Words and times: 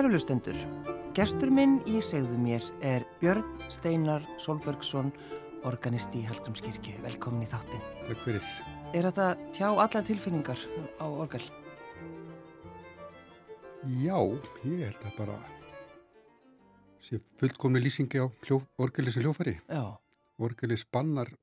Kærulustendur, 0.00 0.56
gestur 1.12 1.50
minn 1.52 1.74
í 1.84 1.98
segðu 2.00 2.38
mér 2.40 2.64
er 2.80 3.02
Björn 3.20 3.42
Steinar 3.68 4.22
Solbergsson, 4.40 5.10
organist 5.68 6.14
í 6.16 6.22
Hallgrímskirkju. 6.24 6.94
Velkomin 7.04 7.44
í 7.44 7.48
þáttin. 7.50 7.82
Takk 8.06 8.22
fyrir. 8.22 8.46
Er 8.96 9.10
þetta 9.10 9.26
tjá 9.52 9.66
allar 9.68 10.06
tilfinningar 10.08 10.62
á 10.96 11.04
orgel? 11.04 11.42
Já, 14.00 14.16
ég 14.64 14.86
held 14.86 15.04
að 15.04 15.18
bara 15.18 15.36
sé 17.04 17.20
fullkomni 17.42 17.84
lýsingi 17.84 18.24
á 18.24 18.26
orgeli 18.80 19.12
sem 19.12 19.26
hljófari. 19.26 19.58
Já. 19.68 20.00
Orgeli 20.40 20.80
spannar 20.80 21.34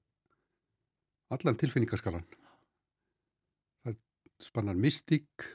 allan 1.29 1.61
tilfinningaskalan. 1.61 2.25
Það 3.85 4.01
spannar 4.49 4.81
mystík, 4.81 5.45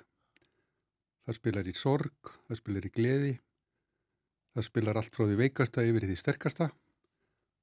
það 1.27 1.39
spilar 1.39 1.69
í 1.71 1.75
sorg, 1.77 2.33
það 2.49 2.61
spilar 2.61 2.87
í 2.87 2.93
gleði, 2.93 3.33
það 4.57 4.67
spilar 4.69 5.01
allt 5.01 5.17
frá 5.17 5.27
því 5.27 5.39
veikasta 5.41 5.85
yfir 5.87 6.09
því 6.09 6.19
sterkasta. 6.21 6.71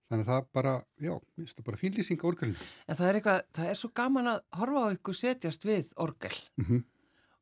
Þannig 0.10 0.26
að 0.26 0.30
það 0.32 0.46
bara, 0.58 0.72
já, 0.98 1.12
það 1.38 1.60
er 1.62 1.66
bara 1.68 1.78
fínlýsing 1.78 2.24
á 2.26 2.30
orgelinu. 2.32 2.68
En 2.90 2.98
það 2.98 3.10
er 3.10 3.18
eitthvað, 3.20 3.42
það 3.54 3.68
er 3.70 3.78
svo 3.78 3.90
gaman 4.00 4.30
að 4.32 4.40
horfa 4.58 4.82
á 4.82 4.94
ykkur 4.96 5.18
setjast 5.20 5.68
við 5.70 5.92
orgel 6.02 6.34
Mm 6.58 6.66
-hmm. 6.66 6.84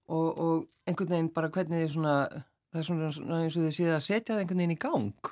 og, 0.08 0.28
og 0.38 0.68
einhvern 0.86 1.10
veginn 1.10 1.34
bara 1.34 1.50
hvernig 1.50 1.86
þið 1.86 1.94
svona, 1.94 2.16
það 2.72 2.80
er 2.80 2.88
svona, 2.90 3.12
svona 3.12 3.40
eins 3.44 3.56
og 3.56 3.64
þið 3.64 3.78
séð 3.78 3.94
að 3.96 4.04
setja 4.10 4.34
það 4.34 4.42
einhvern 4.42 4.58
veginn 4.58 4.76
í 4.76 4.84
gang. 4.84 5.32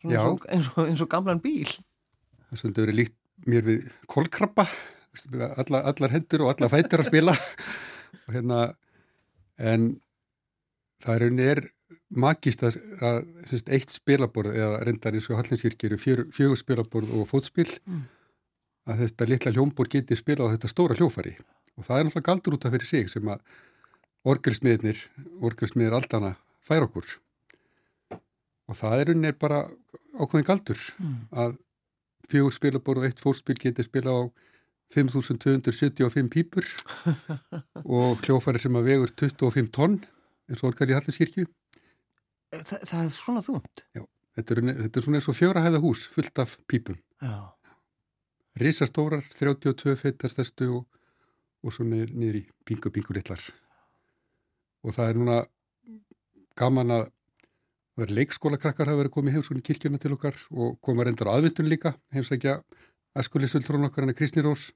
Svona 0.00 0.14
Já. 0.14 0.26
og, 0.26 0.46
eins, 0.48 0.66
og, 0.76 0.88
eins 0.88 1.00
og 1.00 1.08
gamlan 1.08 1.40
bíl. 1.40 1.70
Það 2.48 2.58
sem 2.58 2.70
þetta 2.70 2.82
verið 2.82 3.00
líkt 3.00 3.16
mér 3.46 3.64
við 3.64 3.90
kolkrabba, 4.06 4.66
allar, 5.56 5.82
allar 5.84 6.10
hendur 6.10 6.42
og 6.42 6.54
allar 6.54 6.70
fætur 6.70 7.04
að 7.04 7.10
spila 7.10 7.34
og 8.26 8.34
hérna, 8.34 8.74
en 9.60 9.84
það 11.04 11.14
er 11.14 11.22
rauninni 11.24 11.46
er 11.54 11.60
magist 12.10 12.62
að, 12.66 12.76
að 13.06 13.18
semst, 13.50 13.68
eitt 13.70 13.92
spilaborð 13.94 14.56
eða 14.58 14.80
reyndar 14.86 15.14
eins 15.14 15.28
og 15.30 15.38
Hallinskirkir 15.38 15.94
fjögur 16.00 16.58
spilaborð 16.58 17.12
og 17.20 17.28
fótspil 17.30 17.68
Mm. 17.86 18.04
að 18.90 19.02
þetta 19.04 19.26
litla 19.28 19.52
hljómbor 19.54 19.88
geti 19.92 20.16
spilað 20.18 20.50
á 20.50 20.52
þetta 20.56 20.70
stóra 20.72 20.96
hljófari 20.98 21.34
og 21.76 21.84
það 21.86 21.98
er 22.00 22.04
náttúrulega 22.08 22.26
galdur 22.30 22.56
út 22.56 22.64
af 22.66 22.72
fyrir 22.74 22.88
sig 22.88 23.10
sem 23.12 23.28
að 23.30 23.40
orgelsmiðnir, 24.26 24.98
orgelsmiðir 25.40 25.94
aldana 25.96 26.34
fær 26.66 26.86
okkur 26.88 27.06
og 28.70 28.76
það 28.78 28.96
er 29.00 29.08
rauninni 29.10 29.32
bara 29.38 29.60
ákveðin 30.20 30.46
galdur 30.48 30.80
Mm. 30.98 31.16
að 31.32 31.56
fjögur 32.30 32.54
spilaborð 32.54 33.02
og 33.02 33.08
eitt 33.10 33.20
fórspil 33.22 33.58
geti 33.58 33.82
spila 33.86 34.10
á 34.14 34.20
5275 34.94 36.30
pípur 36.32 36.66
og 37.98 38.22
hljófari 38.24 38.62
sem 38.62 38.76
að 38.78 38.90
vegur 38.90 39.14
25 39.14 39.70
tonn 39.74 40.00
eins 40.50 40.62
og 40.64 40.72
orgar 40.72 40.90
í 40.90 40.96
Hallinskirkju 40.96 41.46
Þa, 42.50 42.80
það 42.82 43.04
er 43.04 43.10
svona 43.14 43.40
þúnd. 43.46 43.82
Þetta 44.34 44.54
er, 44.54 44.60
þetta 44.80 44.98
er 44.98 45.04
svona 45.04 45.18
eins 45.20 45.28
og 45.30 45.36
fjóra 45.38 45.62
hæða 45.62 45.80
hús 45.84 46.06
fullt 46.10 46.40
af 46.42 46.56
pípum. 46.70 46.96
Já. 47.22 47.36
Rísastórar, 48.58 49.22
32 49.30 49.94
fettar 49.98 50.32
stærstu 50.32 50.66
og, 50.80 50.98
og 51.62 51.74
svo 51.74 51.86
niður, 51.86 52.10
niður 52.18 52.40
í 52.40 52.42
pingu, 52.66 52.90
pingu 52.90 53.14
litlar. 53.14 53.44
Og 54.82 54.96
það 54.96 55.12
er 55.12 55.20
núna 55.20 55.38
gaman 56.58 56.94
að 56.96 57.06
er 58.00 58.14
leikskólakrakkar 58.16 58.88
hafa 58.88 59.02
verið 59.02 59.12
komið 59.12 59.34
heimsókn 59.36 59.60
í 59.60 59.64
kirkjuna 59.66 59.98
til 60.00 60.14
okkar 60.14 60.36
og 60.50 60.78
koma 60.84 61.04
reyndar 61.04 61.28
aðvindun 61.28 61.68
líka, 61.68 61.92
heimsækja 62.14 62.54
æskulisvöldrún 63.20 63.84
okkar 63.88 64.06
hann 64.06 64.14
er 64.14 64.16
Kristni 64.16 64.44
Rós 64.44 64.70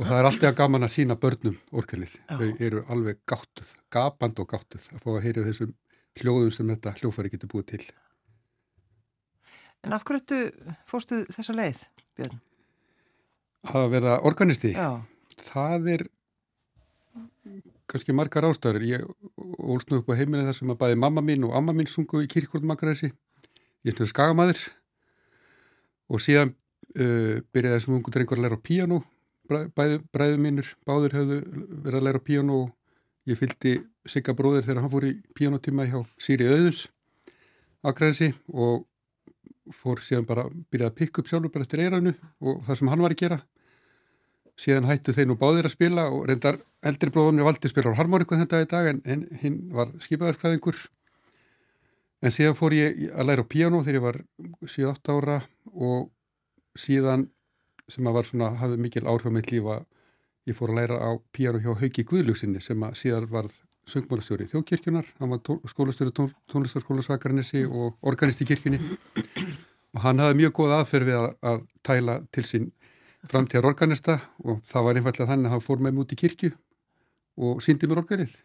og 0.00 0.06
það 0.08 0.18
er 0.18 0.28
alltaf 0.30 0.54
gaman 0.56 0.86
að 0.86 0.94
sína 0.94 1.16
börnum 1.20 1.56
orkelið. 1.76 2.14
Þau 2.30 2.46
eru 2.66 2.84
alveg 2.92 3.20
gáttuð, 3.28 3.74
gapand 3.92 4.40
og 4.40 4.48
gáttuð 4.48 4.86
að 4.94 5.02
fá 5.04 5.10
að 5.12 5.24
heyra 5.26 5.44
þessum 5.50 5.74
hljóðum 6.20 6.54
sem 6.56 6.72
þetta 6.72 6.94
hljófari 7.00 7.32
getur 7.34 7.52
búið 7.52 7.66
til. 7.74 7.82
En 9.84 9.96
af 9.96 10.04
hverju 10.08 10.40
fórstu 10.88 11.22
þessa 11.32 11.56
leið, 11.56 11.84
Björn? 12.16 12.40
Að 13.70 13.86
vera 13.92 14.16
organisti? 14.24 14.72
Já. 14.72 15.04
Það 15.44 15.92
er 15.94 16.06
kannski 17.90 18.14
margar 18.16 18.46
ástæður. 18.48 18.86
Ég 18.86 19.06
ólst 19.58 19.90
nú 19.90 20.00
upp 20.00 20.10
á 20.12 20.18
heiminu 20.18 20.46
þar 20.46 20.56
sem 20.56 20.72
að 20.72 20.80
bæði 20.80 21.00
mamma 21.04 21.24
mín 21.24 21.46
og 21.48 21.56
amma 21.58 21.74
mín 21.76 21.88
sungu 21.90 22.22
í 22.24 22.30
kirkvöldmakarþessi. 22.30 23.12
Ég 23.84 24.00
er 24.00 24.10
skagamæður 24.10 24.66
og 26.10 26.22
síðan 26.22 26.52
uh, 26.52 27.40
byrjaði 27.52 27.76
þessum 27.76 27.96
ungu 27.98 28.12
drengur 28.14 28.40
að 28.40 28.46
læra 28.46 28.60
á 28.60 28.66
píano. 28.66 29.00
Bræðu 29.50 30.38
mínur, 30.38 30.68
báður 30.86 31.16
hefðu 31.18 31.40
verið 31.82 31.98
að 31.98 32.06
læra 32.06 32.22
á 32.22 32.26
píano 32.26 32.60
og 32.64 33.30
ég 33.30 33.38
fylgdi 33.38 33.80
Sigga 34.08 34.32
bróðir 34.32 34.64
þegar 34.64 34.84
hann 34.84 34.92
fór 34.92 35.06
í 35.10 35.16
píanotíma 35.36 35.84
hjá 35.90 35.98
Sýri 36.22 36.46
Auðuns 36.48 36.86
aðgræðsi 37.86 38.30
og 38.52 38.86
fór 39.76 40.02
síðan 40.04 40.26
bara 40.28 40.46
byrjaði 40.72 40.90
að 40.90 40.98
pikka 40.98 41.22
upp 41.22 41.30
sjálfur 41.30 41.52
bara 41.54 41.66
eftir 41.66 41.82
eiranu 41.84 42.14
og 42.40 42.62
það 42.66 42.78
sem 42.80 42.90
hann 42.92 43.04
var 43.04 43.14
að 43.14 43.22
gera. 43.22 43.40
Síðan 44.60 44.88
hættu 44.90 45.14
þeir 45.16 45.28
nú 45.30 45.36
báðir 45.40 45.68
að 45.68 45.74
spila 45.76 46.06
og 46.12 46.24
reyndar 46.28 46.58
eldri 46.84 47.12
bróðumni 47.14 47.46
valdi 47.46 47.70
spila 47.70 47.92
á 47.94 47.98
harmóniku 48.00 48.38
þetta 48.40 48.62
í 48.64 48.70
dag 48.70 48.88
en, 48.90 49.02
en 49.04 49.26
hinn 49.40 49.60
var 49.76 49.92
skipaðarskræðingur 50.04 50.80
en 52.20 52.34
síðan 52.34 52.58
fór 52.58 52.76
ég 52.76 53.06
að 53.14 53.30
læra 53.30 53.46
piano 53.48 53.80
þegar 53.84 53.98
ég 53.98 54.04
var 54.04 54.18
7-8 54.66 55.16
ára 55.16 55.38
og 55.72 56.10
síðan 56.76 57.28
sem 57.90 58.06
að 58.06 58.16
var 58.18 58.28
svona, 58.28 58.52
hafði 58.60 58.78
mikil 58.84 59.06
áhrif 59.06 59.30
á 59.30 59.36
mitt 59.36 59.50
líf 59.52 59.66
að 59.74 59.84
ég 60.48 60.56
fór 60.56 60.72
að 60.72 60.80
læra 60.80 61.00
á 61.02 61.10
piano 61.34 61.60
hjá 61.62 61.72
Hauki 61.82 62.06
Guðlugsinni 62.06 62.62
sem 62.64 62.86
að 62.86 62.96
síðan 63.02 63.28
varð 63.30 63.56
söngmálastjóri 63.90 64.46
þjóðkirkjunar, 64.50 65.08
hann 65.18 65.32
var 65.32 65.40
skólastjóri 65.68 66.12
tón, 66.14 66.30
tónlistarskóla 66.50 67.02
Svakaranesi 67.04 67.64
og 67.66 67.96
organist 68.06 68.42
í 68.44 68.48
kirkjunni 68.48 68.80
og 69.94 70.04
hann 70.04 70.22
hafði 70.22 70.38
mjög 70.42 70.54
góð 70.60 70.76
aðferð 70.76 71.10
við 71.10 71.18
að, 71.18 71.30
að 71.50 71.64
tæla 71.86 72.18
til 72.30 72.46
sín 72.46 72.68
framtíðar 73.30 73.70
organista 73.72 74.20
og 74.44 74.62
það 74.68 74.86
var 74.86 75.00
einfallega 75.00 75.30
þannig 75.32 75.50
að 75.50 75.56
hann 75.56 75.66
fór 75.66 75.82
með 75.82 75.96
mig 75.96 76.04
út 76.04 76.14
í 76.14 76.20
kirkju 76.22 76.52
og 77.40 77.60
síndi 77.64 77.90
mér 77.90 78.02
organið 78.04 78.36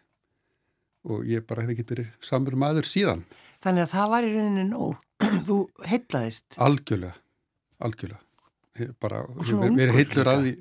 og 1.06 1.26
ég 1.28 1.46
bara 1.46 1.62
hefði 1.62 1.76
ekki 1.76 1.88
verið 1.92 2.14
samur 2.24 2.56
maður 2.58 2.88
síðan. 2.90 3.22
Þannig 3.62 3.86
að 3.86 3.92
það 3.94 4.12
var 4.12 4.26
í 4.26 4.32
rauninni 4.34 4.64
nóg. 4.72 5.04
Þú 5.46 5.58
heitlaðist. 5.86 6.56
Algjörlega, 6.58 7.14
algjörlega. 7.78 8.25
Bara 9.02 9.24
verið 9.32 9.98
heillur 10.00 10.30
líka. 10.30 10.36
því, 10.42 10.52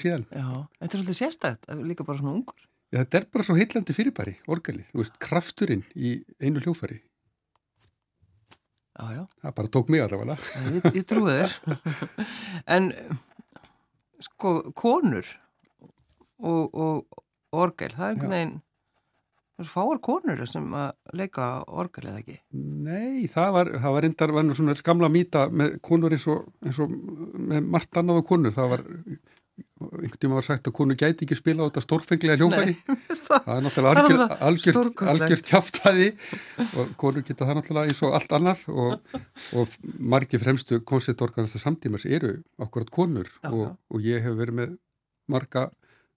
síðan. 0.00 0.24
Já. 0.30 0.48
Þetta 0.78 0.88
er 0.88 0.96
svolítið 0.96 1.18
sérstætt, 1.20 1.68
líka 1.88 2.06
bara 2.08 2.20
svona 2.20 2.36
ungur. 2.36 2.64
Já, 2.88 3.02
þetta 3.02 3.20
er 3.20 3.26
bara 3.34 3.44
svo 3.44 3.56
heillandi 3.58 3.96
fyrirbæri, 3.96 4.34
organið. 4.48 4.88
Þú 4.92 5.02
veist, 5.02 5.18
krafturinn 5.22 5.84
í 5.94 6.14
einu 6.40 6.62
hljófari. 6.64 7.02
Já, 8.98 9.10
já. 9.14 9.24
Það 9.42 9.56
bara 9.60 9.72
tók 9.76 9.90
mig 9.92 10.02
allavega. 10.02 10.38
Ég, 10.74 10.88
ég 10.96 11.04
trúi 11.06 11.34
þér. 11.36 11.58
en 12.74 12.88
sko, 14.24 14.54
konur 14.78 15.28
og, 16.38 16.72
og 16.72 17.22
orgel, 17.54 17.92
það 17.94 18.06
er 18.06 18.14
einhvern 18.14 18.34
veginn 18.34 18.56
er 19.58 19.68
fáar 19.68 19.98
konur 20.04 20.44
sem 20.48 20.68
að 20.76 21.16
leika 21.18 21.48
orgel 21.66 22.10
eða 22.10 22.22
ekki. 22.22 22.36
Nei, 22.58 23.26
það 23.30 23.54
var, 23.56 23.72
það 23.82 23.96
var 23.96 24.06
reyndar, 24.06 24.34
var 24.36 24.46
nú 24.46 24.56
svona 24.56 24.76
gamla 24.86 25.10
mýta 25.12 25.48
með 25.50 25.80
konur 25.84 26.14
eins 26.14 26.28
og, 26.30 26.46
eins 26.64 26.78
og 26.82 26.94
með 26.94 27.68
margt 27.74 27.98
annað 27.98 28.22
á 28.22 28.28
konur. 28.28 28.54
Það 28.54 28.70
var, 28.74 28.84
einhvern 29.78 30.20
tíma 30.22 30.38
var 30.38 30.46
sagt 30.46 30.70
að 30.70 30.76
konur 30.78 30.98
gæti 30.98 31.26
ekki 31.26 31.38
spila 31.38 31.66
á 31.66 31.68
þetta 31.68 31.82
stórfenglega 31.84 32.38
hljófæri. 32.38 32.76
það, 33.26 33.50
er 33.56 33.66
náttúrulega 33.66 34.38
algjört, 34.48 35.44
kjáftæði 35.48 36.08
og 36.68 36.94
konur 37.00 37.26
geta 37.26 37.48
það 37.48 37.60
náttúrulega 37.60 37.90
eins 37.92 38.04
og 38.06 38.14
allt 38.18 38.36
annað 38.38 38.64
og, 38.74 39.18
og 39.58 39.76
margi 40.14 40.40
fremstu 40.42 40.82
konceptorganasta 40.86 41.62
samtímas 41.62 42.06
eru 42.06 42.36
akkurat 42.62 42.94
konur 42.94 43.32
og, 43.50 43.74
og 43.74 44.06
ég 44.06 44.22
hef 44.22 44.38
verið 44.38 44.60
með 44.62 44.78
marga 45.28 45.68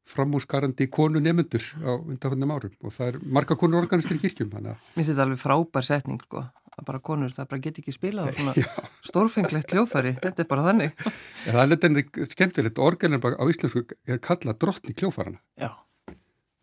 framúskarandi 0.08 0.88
konu 0.92 1.22
nefnendur 1.22 1.66
á 1.86 1.92
undanfannum 2.00 2.54
árum 2.56 2.74
og 2.82 2.96
það 2.96 3.12
er 3.12 3.20
marga 3.38 3.58
konur 3.60 3.82
organistir 3.84 4.18
í 4.18 4.24
kirkjum 4.24 4.50
Mér 4.52 4.80
finnst 4.96 5.12
þetta 5.12 5.28
alveg 5.28 5.42
frábær 5.42 5.88
setning, 5.88 6.24
sko. 6.26 6.44
Að 6.72 6.88
bara 6.88 7.02
konur, 7.04 7.32
það 7.36 7.48
bara 7.52 7.62
get 7.62 7.80
ekki 7.82 7.94
spilað 7.94 8.32
á 8.32 8.34
svona 8.38 8.84
stórfenglegt 9.06 9.74
hljófæri. 9.76 10.16
Þetta 10.22 10.44
er 10.44 10.50
bara 10.50 10.66
þannig. 10.70 11.06
ja, 11.46 11.52
það 11.52 11.62
er 11.62 11.72
þetta 11.76 12.28
skemmtilegt, 12.34 12.82
bara 13.22 13.38
á 13.38 13.46
íslensku 13.52 13.86
er 14.08 14.22
kallað 14.24 14.60
drottning 14.64 15.04
hljófarana 15.04 15.42
Já, 15.60 15.72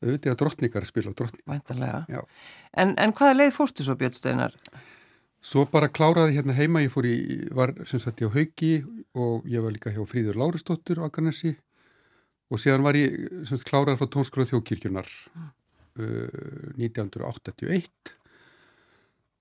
þau 0.00 0.12
veitir 0.12 0.34
að 0.34 0.38
drottningar 0.42 0.88
spila 0.88 1.12
á 1.12 1.18
drottning. 1.18 2.22
En, 2.74 2.94
en 2.96 3.16
hvaða 3.16 3.40
leið 3.42 3.56
fórstu 3.56 3.86
svo, 3.86 3.98
Björn 4.00 4.16
Steinar? 4.16 4.56
Svo 5.38 5.68
bara 5.70 5.86
kláraði 5.86 6.34
hérna 6.34 6.56
heima, 6.56 6.82
ég 6.82 6.90
fór 6.90 7.06
í, 7.06 7.18
var 7.54 7.70
sem 7.86 8.00
sagt 8.02 8.18
hjá 8.18 8.32
Hauki 8.32 8.80
og 9.14 9.46
ég 9.46 9.62
var 9.62 9.70
líka 9.74 9.92
hjá 9.94 10.02
Fríður 10.08 10.40
Láristóttur 10.40 10.98
á 10.98 11.06
Akarnesi 11.06 11.54
og 12.48 12.60
síðan 12.62 12.84
var 12.86 12.96
ég 12.98 13.16
sem 13.48 13.58
sagt 13.58 13.68
kláraði 13.68 14.00
frá 14.00 14.10
tónskóla 14.14 14.48
þjókirkjunar 14.48 15.08
uh, 15.08 16.72
1981 16.78 18.14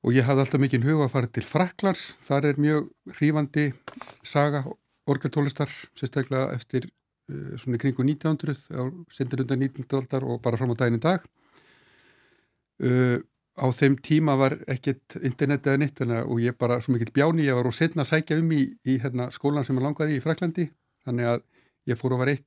og 0.06 0.16
ég 0.16 0.28
hafði 0.28 0.44
alltaf 0.44 0.62
mikinn 0.62 0.86
hug 0.86 1.04
að 1.04 1.14
fara 1.14 1.30
til 1.32 1.46
Fraklars, 1.48 2.12
þar 2.24 2.52
er 2.52 2.62
mjög 2.62 2.92
hrífandi 3.18 3.72
saga 4.26 4.64
orgeltólistar, 5.08 5.72
sérstaklega 5.98 6.52
eftir 6.56 6.88
uh, 6.88 7.56
svona 7.60 7.80
kringu 7.82 8.06
1900 8.06 8.78
á 8.78 8.84
sendur 9.14 9.44
undan 9.44 9.64
19. 9.64 9.88
aldar 9.98 10.28
og 10.28 10.42
bara 10.44 10.60
fram 10.60 10.76
á 10.76 10.80
daginn 10.80 11.00
í 11.00 11.04
dag. 11.04 11.26
Uh, 12.78 13.20
á 13.58 13.66
þeim 13.74 13.98
tíma 14.06 14.36
var 14.38 14.54
ekkert 14.70 15.18
internet 15.26 15.66
eða 15.66 15.82
nýtt 15.82 16.04
og 16.06 16.38
ég 16.44 16.58
bara 16.60 16.78
svo 16.84 16.94
mikill 16.94 17.14
bjáni, 17.14 17.48
ég 17.48 17.58
var 17.58 17.66
úr 17.66 17.74
setna 17.74 18.06
að 18.06 18.12
sækja 18.12 18.38
um 18.38 18.52
í, 18.54 18.68
í 18.86 19.00
hérna, 19.02 19.32
skólan 19.34 19.66
sem 19.66 19.80
ég 19.80 19.86
langaði 19.88 20.20
í 20.20 20.22
Fraklandi 20.22 20.68
þannig 21.08 21.32
að 21.32 21.42
ég 21.90 21.98
fór 21.98 22.14
að 22.14 22.22
vera 22.22 22.36
eitt 22.38 22.46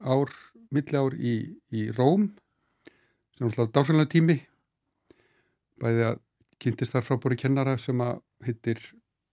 ár, 0.00 0.32
milli 0.74 0.98
ár 0.98 1.16
í, 1.16 1.34
í 1.72 1.88
Róm 1.96 2.30
sem 3.36 3.46
var 3.46 3.52
alltaf 3.52 3.72
dásanlega 3.74 4.12
tími. 4.16 4.38
Bæði 5.80 6.06
að 6.10 6.22
kynntist 6.62 6.96
þar 6.96 7.04
frábóri 7.04 7.36
kennara 7.40 7.76
sem 7.80 8.00
að 8.00 8.22
hittir 8.46 8.80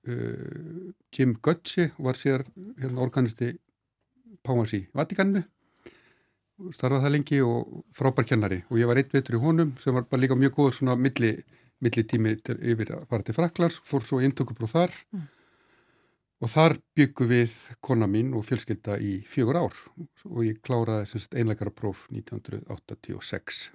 uh, 0.08 0.92
Jim 1.16 1.38
Götze 1.40 1.92
og 1.98 2.10
var 2.10 2.20
sér 2.20 2.44
hérna, 2.82 3.04
organisti 3.06 3.54
Pámans 4.44 4.74
í 4.76 4.84
Vatikannu 4.92 5.44
starfaði 6.74 7.04
það 7.04 7.14
lengi 7.16 7.40
og 7.44 7.84
frábær 7.98 8.28
kennari. 8.28 8.62
Og 8.70 8.80
ég 8.80 8.90
var 8.90 9.00
eitt 9.00 9.14
veitur 9.14 9.38
í 9.38 9.42
honum 9.42 9.74
sem 9.82 9.96
var 9.96 10.06
bara 10.10 10.22
líka 10.24 10.38
mjög 10.38 10.58
góð 10.60 10.74
svona 10.78 10.96
milli, 11.00 11.34
milli 11.84 12.04
tími 12.08 12.36
yfir 12.38 12.94
að 12.98 13.08
fara 13.10 13.26
til 13.26 13.36
Fraklars, 13.38 13.80
fór 13.88 14.06
svo 14.06 14.22
intökubróð 14.24 14.76
þar. 14.76 15.00
Mm. 15.14 15.26
Og 16.44 16.52
þar 16.52 16.76
byggum 16.98 17.30
við 17.30 17.54
kona 17.84 18.10
mín 18.12 18.34
og 18.36 18.44
fjölskylda 18.48 18.98
í 19.00 19.22
fjögur 19.30 19.62
ár 19.64 19.78
og 20.28 20.42
ég 20.44 20.60
kláraði 20.66 21.24
einleikara 21.32 21.72
próf 21.72 22.08
1986 22.12 23.70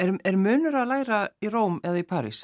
Er, 0.00 0.12
er 0.26 0.36
munur 0.36 0.74
að 0.76 0.90
læra 0.90 1.22
í 1.40 1.48
Róm 1.52 1.78
eða 1.86 2.02
í 2.02 2.04
París? 2.08 2.42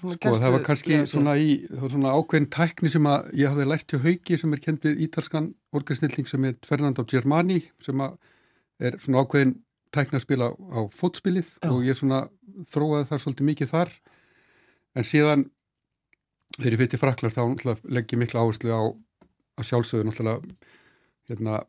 Sko 0.00 0.32
það 0.38 0.54
var 0.54 0.62
kannski 0.64 1.00
svona, 1.10 1.34
í, 1.36 1.56
svona 1.90 2.12
ákveðin 2.14 2.48
tækni 2.54 2.90
sem 2.92 3.06
að 3.10 3.32
ég 3.40 3.50
hafði 3.50 3.66
lært 3.66 3.90
hjá 3.90 4.02
Hauki 4.04 4.38
sem 4.38 4.54
er 4.54 4.62
kent 4.62 4.86
við 4.86 5.02
ítalskan 5.06 5.50
organsnilling 5.76 6.30
sem 6.30 6.46
er 6.46 6.58
Fernando 6.66 7.04
Germani 7.10 7.58
sem 7.82 8.02
er 8.06 8.98
svona 9.02 9.24
ákveðin 9.24 9.56
tækni 9.94 10.20
að 10.20 10.24
spila 10.24 10.52
á 10.54 10.80
fótspilið 10.94 11.56
Já. 11.58 11.70
og 11.72 11.82
ég 11.86 11.98
svona 11.98 12.22
þróaði 12.70 13.08
það 13.10 13.22
svolítið 13.24 13.50
mikið 13.50 13.72
þar 13.74 13.92
en 14.94 15.08
síðan 15.10 15.44
þegar 16.60 16.76
ég 16.76 16.82
fyrir 16.84 17.00
fraklast 17.00 17.38
þá 17.38 17.44
legg 17.88 18.12
ég 18.12 18.20
miklu 18.20 18.40
áherslu 18.42 18.72
á 18.72 18.82
að 19.60 19.68
sjálfsögðu 19.68 20.08
náttúrulega 20.08 20.56
hérna, 21.30 21.60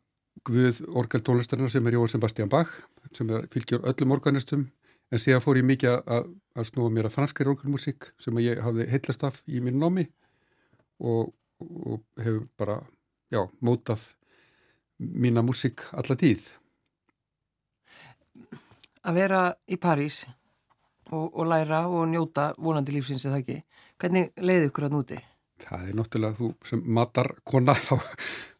Guð 0.48 0.80
orgal 0.96 1.20
tónlistarinnar 1.22 1.70
sem 1.70 1.86
er 1.86 1.94
Jóhann 1.94 2.10
Sebastian 2.10 2.48
Bach 2.50 2.70
sem 3.14 3.28
fylgjur 3.52 3.84
öllum 3.86 4.14
organistum 4.14 4.64
en 5.12 5.20
síðan 5.20 5.42
fór 5.44 5.60
ég 5.60 5.66
mikið 5.68 5.98
að, 6.00 6.30
að 6.56 6.68
snúa 6.70 6.90
mér 6.90 7.08
að 7.08 7.14
franskari 7.18 7.52
orgelmusík 7.52 8.08
sem 8.22 8.40
ég 8.40 8.62
hafði 8.64 8.88
heitlast 8.90 9.26
af 9.28 9.42
í 9.46 9.60
mín 9.60 9.76
námi 9.78 10.06
og, 11.04 11.34
og 11.60 12.00
hefur 12.16 12.46
bara, 12.58 12.78
já, 13.30 13.44
mótað 13.60 14.06
mína 14.98 15.44
músík 15.44 15.84
alla 15.92 16.16
tíð. 16.18 16.48
Að 19.02 19.18
vera 19.18 19.42
í 19.66 19.76
París 19.82 20.22
og, 21.12 21.28
og 21.28 21.48
læra 21.50 21.84
og 21.88 22.08
njóta 22.10 22.50
vonandi 22.58 22.96
lífsins 22.96 23.26
eða 23.28 23.42
ekki, 23.42 23.60
hvernig 24.00 24.32
leiði 24.40 24.70
ykkur 24.70 24.88
að 24.88 24.96
núti? 24.96 25.20
Það 25.62 25.88
er 25.88 25.98
náttúrulega, 25.98 26.38
þú 26.40 26.52
sem 26.66 26.82
matar 26.98 27.34
kona 27.46 27.76
þá 27.86 27.94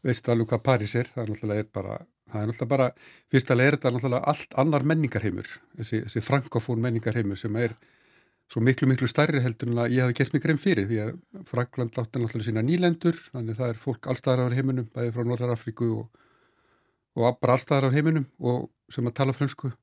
veistu 0.07 0.33
alveg 0.33 0.53
hvað 0.53 0.67
París 0.69 0.97
er, 0.99 1.11
það 1.11 1.25
er 1.25 1.33
náttúrulega 1.35 1.67
er 1.67 1.71
bara 1.81 2.03
Það 2.33 2.41
er 2.41 2.49
náttúrulega 2.49 2.71
bara, 2.71 2.85
fyrstulega 3.29 3.69
er 3.69 3.75
þetta 3.77 3.91
náttúrulega 3.93 4.29
allt 4.33 4.55
annar 4.63 4.85
menningarheimur, 4.89 5.49
þessi, 5.77 5.99
þessi 6.07 6.23
frankofón 6.25 6.81
menningarheimur 6.81 7.37
sem 7.37 7.59
er 7.61 7.75
svo 8.49 8.63
miklu, 8.65 8.89
miklu 8.89 9.09
starri 9.11 9.43
heldur 9.45 9.69
en 9.69 9.83
að 9.83 9.97
ég 9.99 10.07
hafi 10.07 10.17
gert 10.17 10.33
mig 10.33 10.45
grein 10.45 10.61
fyrir. 10.61 10.89
Því 10.89 11.01
að 11.05 11.45
Frankland 11.51 11.93
átti 12.01 12.23
náttúrulega 12.23 12.49
sína 12.49 12.65
nýlendur, 12.65 13.21
þannig 13.35 13.59
það 13.61 13.75
er 13.75 13.83
fólk 13.85 14.09
allstaðar 14.13 14.49
á 14.49 14.57
heiminum, 14.57 14.89
bæði 14.97 15.13
frá 15.13 15.29
Norrar 15.29 15.53
Afríku 15.53 15.91
og, 15.99 16.25
og 17.21 17.39
bara 17.45 17.59
allstaðar 17.59 17.93
á 17.93 17.97
heiminum 17.99 18.27
og 18.41 18.71
sem 18.93 19.09
að 19.09 19.17
tala 19.21 19.37
fransku 19.37 19.75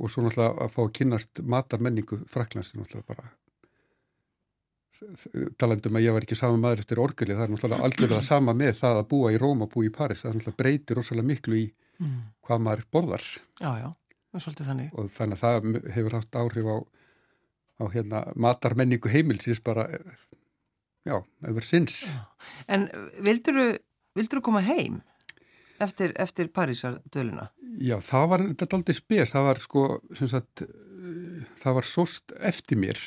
og 0.00 0.10
svo 0.10 0.24
náttúrulega 0.24 0.64
að 0.64 0.74
fá 0.74 0.80
að 0.82 0.94
kynast 0.96 1.42
matarmenningu 1.54 2.22
Franklands 2.32 2.72
er 2.72 2.80
náttúrulega 2.80 3.08
bara 3.12 3.30
talandum 5.60 5.96
að 5.96 6.04
ég 6.04 6.14
var 6.14 6.26
ekki 6.26 6.36
sama 6.38 6.58
maður 6.60 6.82
eftir 6.82 7.00
orgeli, 7.00 7.36
það 7.36 7.46
er 7.46 7.52
náttúrulega 7.54 7.86
algjörlega 7.86 8.26
sama 8.26 8.54
með 8.56 8.72
það 8.80 9.00
að 9.00 9.08
búa 9.12 9.32
í 9.32 9.38
Róm 9.40 9.64
og 9.64 9.70
búa 9.72 9.86
í 9.86 9.92
Paris 9.94 10.24
það 10.24 10.34
náttúrulega 10.38 10.62
breytir 10.62 10.98
rosalega 10.98 11.30
miklu 11.30 11.58
í 11.60 11.66
mm. 12.00 12.16
hvað 12.46 12.64
maður 12.66 12.86
borðar. 12.96 13.26
Já, 13.60 13.70
já, 13.80 13.88
er 14.36 14.66
þannig. 14.70 14.90
Og 14.94 15.12
þannig 15.14 15.38
að 15.38 15.44
það 15.44 15.92
hefur 15.96 16.16
haft 16.18 16.40
áhrif 16.42 16.68
á, 16.68 16.76
á 17.80 17.84
hérna, 17.94 18.24
matarmenningu 18.36 19.12
heimilsins 19.12 19.62
bara 19.64 19.86
já, 21.06 21.16
efer 21.48 21.68
sinns. 21.68 22.02
En 22.68 22.88
vildur 23.24 23.62
þú 24.18 24.44
koma 24.50 24.64
heim 24.66 25.00
eftir, 25.80 26.14
eftir 26.20 26.50
Parísar 26.54 27.00
döluna? 27.12 27.48
Já, 27.80 27.96
það 28.04 28.30
var 28.32 28.46
þetta 28.50 28.78
aldrei 28.78 28.96
spes, 28.96 29.32
það 29.34 29.48
var 29.48 29.60
sko 29.64 29.84
sem 30.18 30.30
sagt 30.30 30.64
það 31.60 31.76
var 31.78 31.88
sóst 31.88 32.34
eftir 32.44 32.78
mér 32.80 33.00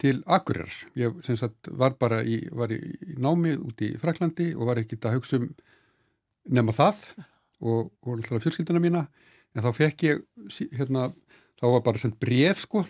til 0.00 0.20
Akureyrar. 0.26 0.74
Ég 0.98 1.16
sagt, 1.28 1.70
var 1.70 1.96
bara 2.00 2.20
í, 2.22 2.40
var 2.52 2.72
í, 2.74 2.78
í 2.78 3.16
námi 3.20 3.54
út 3.56 3.80
í 3.84 3.94
Fraklandi 4.00 4.50
og 4.56 4.68
var 4.68 4.82
ekkit 4.82 5.08
að 5.08 5.18
hugsa 5.18 5.40
um 5.40 5.48
nema 6.48 6.74
það 6.74 7.02
og, 7.60 7.90
og 8.04 8.14
alltaf 8.14 8.44
fjölskylduna 8.44 8.82
mína 8.82 9.04
en 9.54 9.64
þá 9.64 9.70
fekk 9.76 10.06
ég, 10.06 10.22
hérna, 10.76 11.08
þá 11.58 11.66
var 11.74 11.84
bara 11.86 12.00
sendt 12.00 12.18
bref 12.20 12.62
sko, 12.64 12.84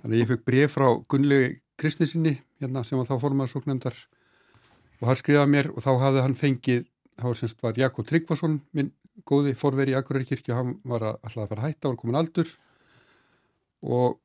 þannig 0.00 0.14
að 0.14 0.20
ég 0.20 0.30
fekk 0.30 0.44
bref 0.48 0.74
frá 0.74 0.88
Gunnlegu 1.10 1.52
Kristinsinni 1.80 2.36
hérna, 2.62 2.84
sem 2.86 2.98
var 2.98 3.08
þá 3.08 3.18
formaðsóknendar 3.22 3.96
og 5.00 5.08
hann 5.10 5.20
skrifaði 5.20 5.52
mér 5.52 5.70
og 5.74 5.84
þá 5.84 5.90
hafði 6.00 6.24
hann 6.24 6.38
fengið, 6.38 6.84
þá 7.18 7.26
var, 7.28 7.38
semst, 7.38 7.62
var 7.64 7.78
Jakob 7.78 8.06
Tryggvason 8.08 8.60
minn 8.76 8.92
góði 9.28 9.54
forveri 9.58 9.94
í 9.94 9.98
Akureyri 9.98 10.26
kirkju, 10.28 10.54
hann 10.56 10.76
var 10.88 11.04
að, 11.06 11.18
alltaf 11.22 11.44
að 11.44 11.50
fara 11.52 11.62
að 11.62 11.68
hætta, 11.68 11.90
hann 11.90 11.98
komin 12.00 12.18
aldur. 12.18 12.50
Og 13.84 14.16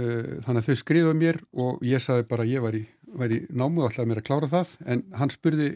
uh, 0.00 0.38
þannig 0.46 0.62
að 0.62 0.68
þau 0.68 0.80
skrifuðu 0.82 1.18
mér 1.18 1.40
og 1.52 1.82
ég 1.86 2.02
saði 2.02 2.28
bara 2.30 2.46
að 2.46 2.54
ég 2.54 2.64
var 2.64 2.78
í, 2.78 2.84
var 3.18 3.34
í 3.34 3.42
námu 3.50 3.84
og 3.84 3.90
ætlaði 3.90 4.12
mér 4.12 4.22
að 4.22 4.28
klára 4.30 4.52
það. 4.54 4.78
En 4.88 5.04
hann 5.20 5.34
spurði, 5.34 5.74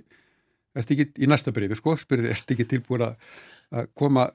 erst 0.79 0.95
ekki 0.95 1.11
í 1.21 1.29
næsta 1.29 1.53
brefi 1.55 1.79
sko, 1.79 1.99
spurði, 2.01 2.33
erst 2.33 2.55
ekki 2.55 2.69
tilbúin 2.71 3.11
að, 3.11 3.37
koma 3.99 4.31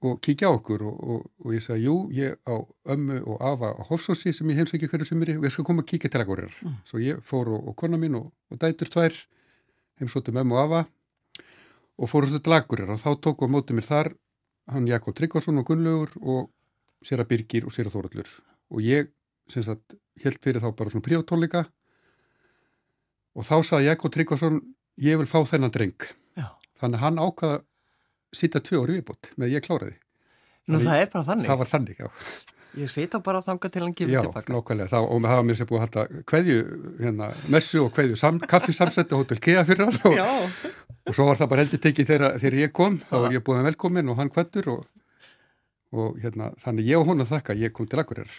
og 0.00 0.20
kíkja 0.24 0.48
á 0.48 0.56
okkur? 0.56 0.82
Og, 0.88 1.00
og, 1.12 1.26
og 1.44 1.54
ég 1.54 1.64
sagði, 1.64 1.88
jú, 1.88 1.96
ég 2.16 2.38
á 2.48 2.56
ömmu 2.94 3.20
og 3.28 3.42
afa 3.44 3.74
á 3.76 3.82
Hofsósi 3.90 4.32
sem 4.32 4.48
ég 4.52 4.62
heimsækja 4.62 4.88
hverju 4.88 5.10
sumiri 5.10 5.36
og 5.36 5.44
ég 5.44 5.52
skal 5.52 5.66
koma 5.68 5.84
að 5.84 5.90
kíkja 5.92 6.10
til 6.12 6.22
ekkur 6.22 6.46
mm. 6.48 6.78
svo 6.88 7.02
ég 7.02 7.20
fór 7.26 7.52
og, 7.52 7.68
og 7.68 7.76
kona 7.76 8.00
mín 8.00 8.16
og 8.16 8.32
dætur 8.56 8.88
tvær 8.88 9.18
heimsóttum 10.00 10.40
ömmu 10.40 10.56
og 10.56 10.62
afa 10.64 10.80
og 12.00 12.08
fórustu 12.08 12.40
til 12.40 12.56
ekkur 12.56 12.86
og 12.86 13.00
þá 13.00 13.10
tók 13.20 13.44
og 13.44 13.52
mótið 13.52 13.78
mér 13.78 13.88
þar 13.88 14.12
hann 14.72 14.88
Jakob 14.88 15.16
Tryggvason 15.16 15.60
og 15.60 15.68
Gunnlaugur 15.68 16.14
og 16.20 16.50
sér 17.04 17.22
að 17.22 17.32
Birgir 17.32 17.66
og 17.68 17.74
sér 17.74 17.90
að 17.90 17.96
Þóraldur 17.96 18.30
og 18.70 18.84
ég, 18.84 19.10
sem 19.50 19.64
sagt, 19.66 19.96
held 20.22 20.38
fyrir 20.44 20.62
þá 20.62 20.70
bara 20.76 20.92
svona 20.92 21.06
príotónleika 21.06 21.64
og 23.36 23.46
þá 23.46 23.56
saði 23.66 23.90
Jakob 23.90 24.14
Tryggvason 24.14 24.60
ég 25.00 25.20
vil 25.20 25.28
fá 25.28 25.40
þennan 25.48 25.72
dreng. 25.74 26.08
Já. 26.38 26.52
þannig 26.80 27.00
að 27.00 27.04
hann 27.04 27.20
ákvaða 27.20 27.58
sitta 28.36 28.62
tvö 28.64 28.84
orði 28.84 29.00
viðbútt 29.00 29.32
með 29.40 29.56
ég 29.56 29.64
kláraði. 29.66 29.98
Nú 30.70 30.78
það, 30.78 30.86
það 30.86 31.02
er 31.02 31.12
bara 31.12 31.26
þannig? 31.26 31.50
Það 31.50 31.60
var 31.60 31.70
þannig, 31.70 32.00
já. 32.00 32.10
Ég 32.78 32.90
sita 32.94 33.18
bara 33.18 33.40
þanga 33.42 33.68
til 33.74 33.82
hann 33.82 33.94
gefur 33.98 34.28
tilbaka 34.28 34.52
Já, 34.52 34.54
nokkulega, 34.54 34.90
það, 34.92 35.06
og 35.10 35.24
það 35.24 35.40
var 35.40 35.46
mér 35.48 35.56
sem 35.58 35.66
búið 35.66 35.80
að 35.80 35.86
hætta 35.88 36.22
hverju, 36.30 36.58
hérna, 37.00 37.30
messu 37.50 37.80
og 37.82 37.96
hverju 37.96 38.18
sam, 38.20 38.38
kaffisamsett 38.52 39.14
og 39.16 39.24
hótel 39.24 39.40
Kea 39.42 39.64
fyrir 39.66 39.88
hann 39.88 39.98
og, 40.06 40.60
og 41.08 41.16
svo 41.16 41.26
var 41.30 41.40
það 41.40 41.52
bara 41.52 41.64
heldur 41.64 41.82
tekið 41.86 42.10
þegar, 42.10 42.56
ég 42.60 42.72
kom, 42.76 42.98
þá 43.08 43.16
var 43.24 43.36
ég 43.36 43.44
búið 43.46 43.68
velkomin 43.70 44.10
og 44.12 44.18
hann 44.20 44.32
hvettur 44.34 44.68
og 44.74 44.88
og 45.96 46.20
hérna, 46.22 46.52
þannig 46.62 46.88
ég 46.92 47.00
og 47.00 47.08
hún 47.08 47.24
að 47.24 47.34
þakka, 47.34 47.58
ég 47.58 47.74
kom 47.74 47.88
til 47.90 48.00
Akureyrar. 48.02 48.38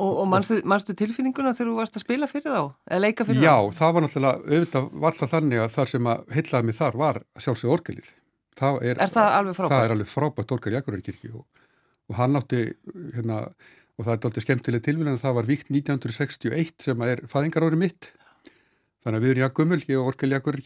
Og, 0.00 0.22
og 0.22 0.28
mannstu, 0.30 0.62
mannstu 0.68 0.94
tilfinninguna 0.96 1.52
þegar 1.52 1.68
þú 1.68 1.74
varst 1.76 1.98
að 1.98 2.04
spila 2.06 2.28
fyrir 2.30 2.54
þá? 2.54 2.78
Eða 2.88 3.02
leika 3.04 3.26
fyrir 3.28 3.42
þá? 3.42 3.44
Já, 3.44 3.56
það 3.76 3.92
var 3.94 4.04
náttúrulega, 4.06 4.40
auðvitað 4.48 4.86
var 5.04 5.18
það 5.18 5.32
þannig 5.34 5.62
að 5.62 5.74
það 5.74 5.90
sem 5.92 6.08
að 6.12 6.22
heitlaði 6.36 6.68
mig 6.68 6.78
þar 6.78 6.98
var 7.02 7.20
sjálfsög 7.44 7.74
orgelið. 7.76 8.08
Það 8.62 8.78
er, 8.88 8.96
er 8.96 9.12
það 9.12 9.36
alveg 9.36 9.58
frábært? 9.58 9.74
Það 9.74 9.84
er 9.84 9.94
alveg 9.96 10.10
frábært 10.12 10.56
orgel 10.56 10.72
í 10.72 10.80
Akureyri 10.80 11.32
og, 11.32 11.44
og 12.08 12.18
hann 12.18 12.40
átti, 12.40 12.62
hérna, 13.18 13.38
og 14.00 14.08
það 14.08 14.14
er 14.14 14.24
doldið 14.24 14.46
skemmtileg 14.46 14.84
tilvíðan 14.88 15.18
að 15.18 15.24
það 15.26 15.38
var 15.38 15.52
víkt 15.52 15.72
1961 15.76 16.88
sem 16.88 17.06
er 17.06 17.24
fæðingaróri 17.32 17.80
mitt. 17.84 18.10
Þannig 19.04 19.18
að 19.18 19.26
við 19.26 19.34
erum 19.34 19.44
jakkumul, 19.44 19.82
ég 19.84 20.00
og 20.00 20.12
orgel 20.14 20.32
í 20.32 20.38
Akureyri 20.40 20.64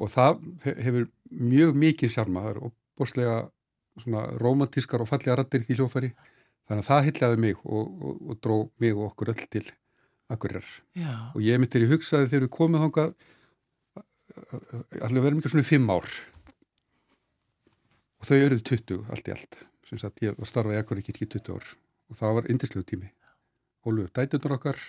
og 0.00 0.12
það 0.12 0.38
hefur 0.64 1.08
mjög 1.30 1.80
mikið 1.84 2.14
sjárma, 2.14 2.44
það 2.46 2.54
er 2.54 2.62
opbóslega 2.70 3.34
svona 4.00 4.22
romantískar 4.40 5.02
og 5.04 5.10
fallega 5.10 5.36
rattir 5.40 5.64
í 5.64 5.68
því 5.68 5.80
hljófari 5.80 6.10
þannig 6.68 6.84
að 6.84 6.88
það 6.88 7.06
hyllaði 7.08 7.42
mig 7.44 7.60
og, 7.64 7.90
og, 8.00 8.22
og 8.30 8.40
dró 8.40 8.56
mig 8.80 8.96
og 8.96 9.10
okkur 9.10 9.34
öll 9.34 9.44
til 9.52 9.66
akkurir 10.30 10.66
og 11.34 11.40
ég 11.44 11.60
myndir 11.60 11.84
í 11.84 11.90
hugsaði 11.90 12.30
þegar 12.30 12.46
við 12.46 12.52
komum 12.54 12.84
þángað 12.86 13.14
allir 15.04 15.24
verðum 15.24 15.40
ekki 15.40 15.52
svona 15.52 15.66
fimm 15.66 15.90
ár. 15.90 16.08
Og 18.20 18.28
þau 18.28 18.36
eruð 18.36 18.64
20 18.68 19.12
allt 19.12 19.30
í 19.30 19.34
allt. 19.34 19.60
Sem 19.88 20.00
sagt 20.00 20.22
ég 20.24 20.38
starfaði 20.46 20.80
akkur 20.80 21.00
ekki 21.00 21.14
ekki 21.14 21.28
20 21.38 21.56
ár. 21.56 21.70
Og 22.10 22.18
það 22.18 22.36
var 22.38 22.50
indislegu 22.52 22.86
tími. 22.86 23.10
Hólu 23.86 24.06
dætunar 24.14 24.58
okkar 24.58 24.80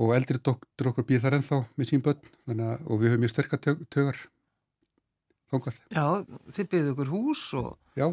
og 0.00 0.14
eldri 0.16 0.40
doktor 0.40 0.92
okkar 0.92 1.06
býð 1.08 1.26
þar 1.26 1.38
ennþá 1.38 1.58
með 1.76 1.90
sín 1.90 2.04
börn 2.04 2.62
að, 2.62 2.78
og 2.88 3.02
við 3.02 3.12
höfum 3.12 3.24
mjög 3.26 3.34
sterkar 3.34 3.60
tögar 3.92 4.20
Þongað. 5.52 5.80
Já, 5.92 6.04
þið 6.56 6.68
byggðu 6.72 6.92
ykkur 6.94 7.10
hús 7.12 7.40
og... 7.60 7.72
Já. 7.98 8.06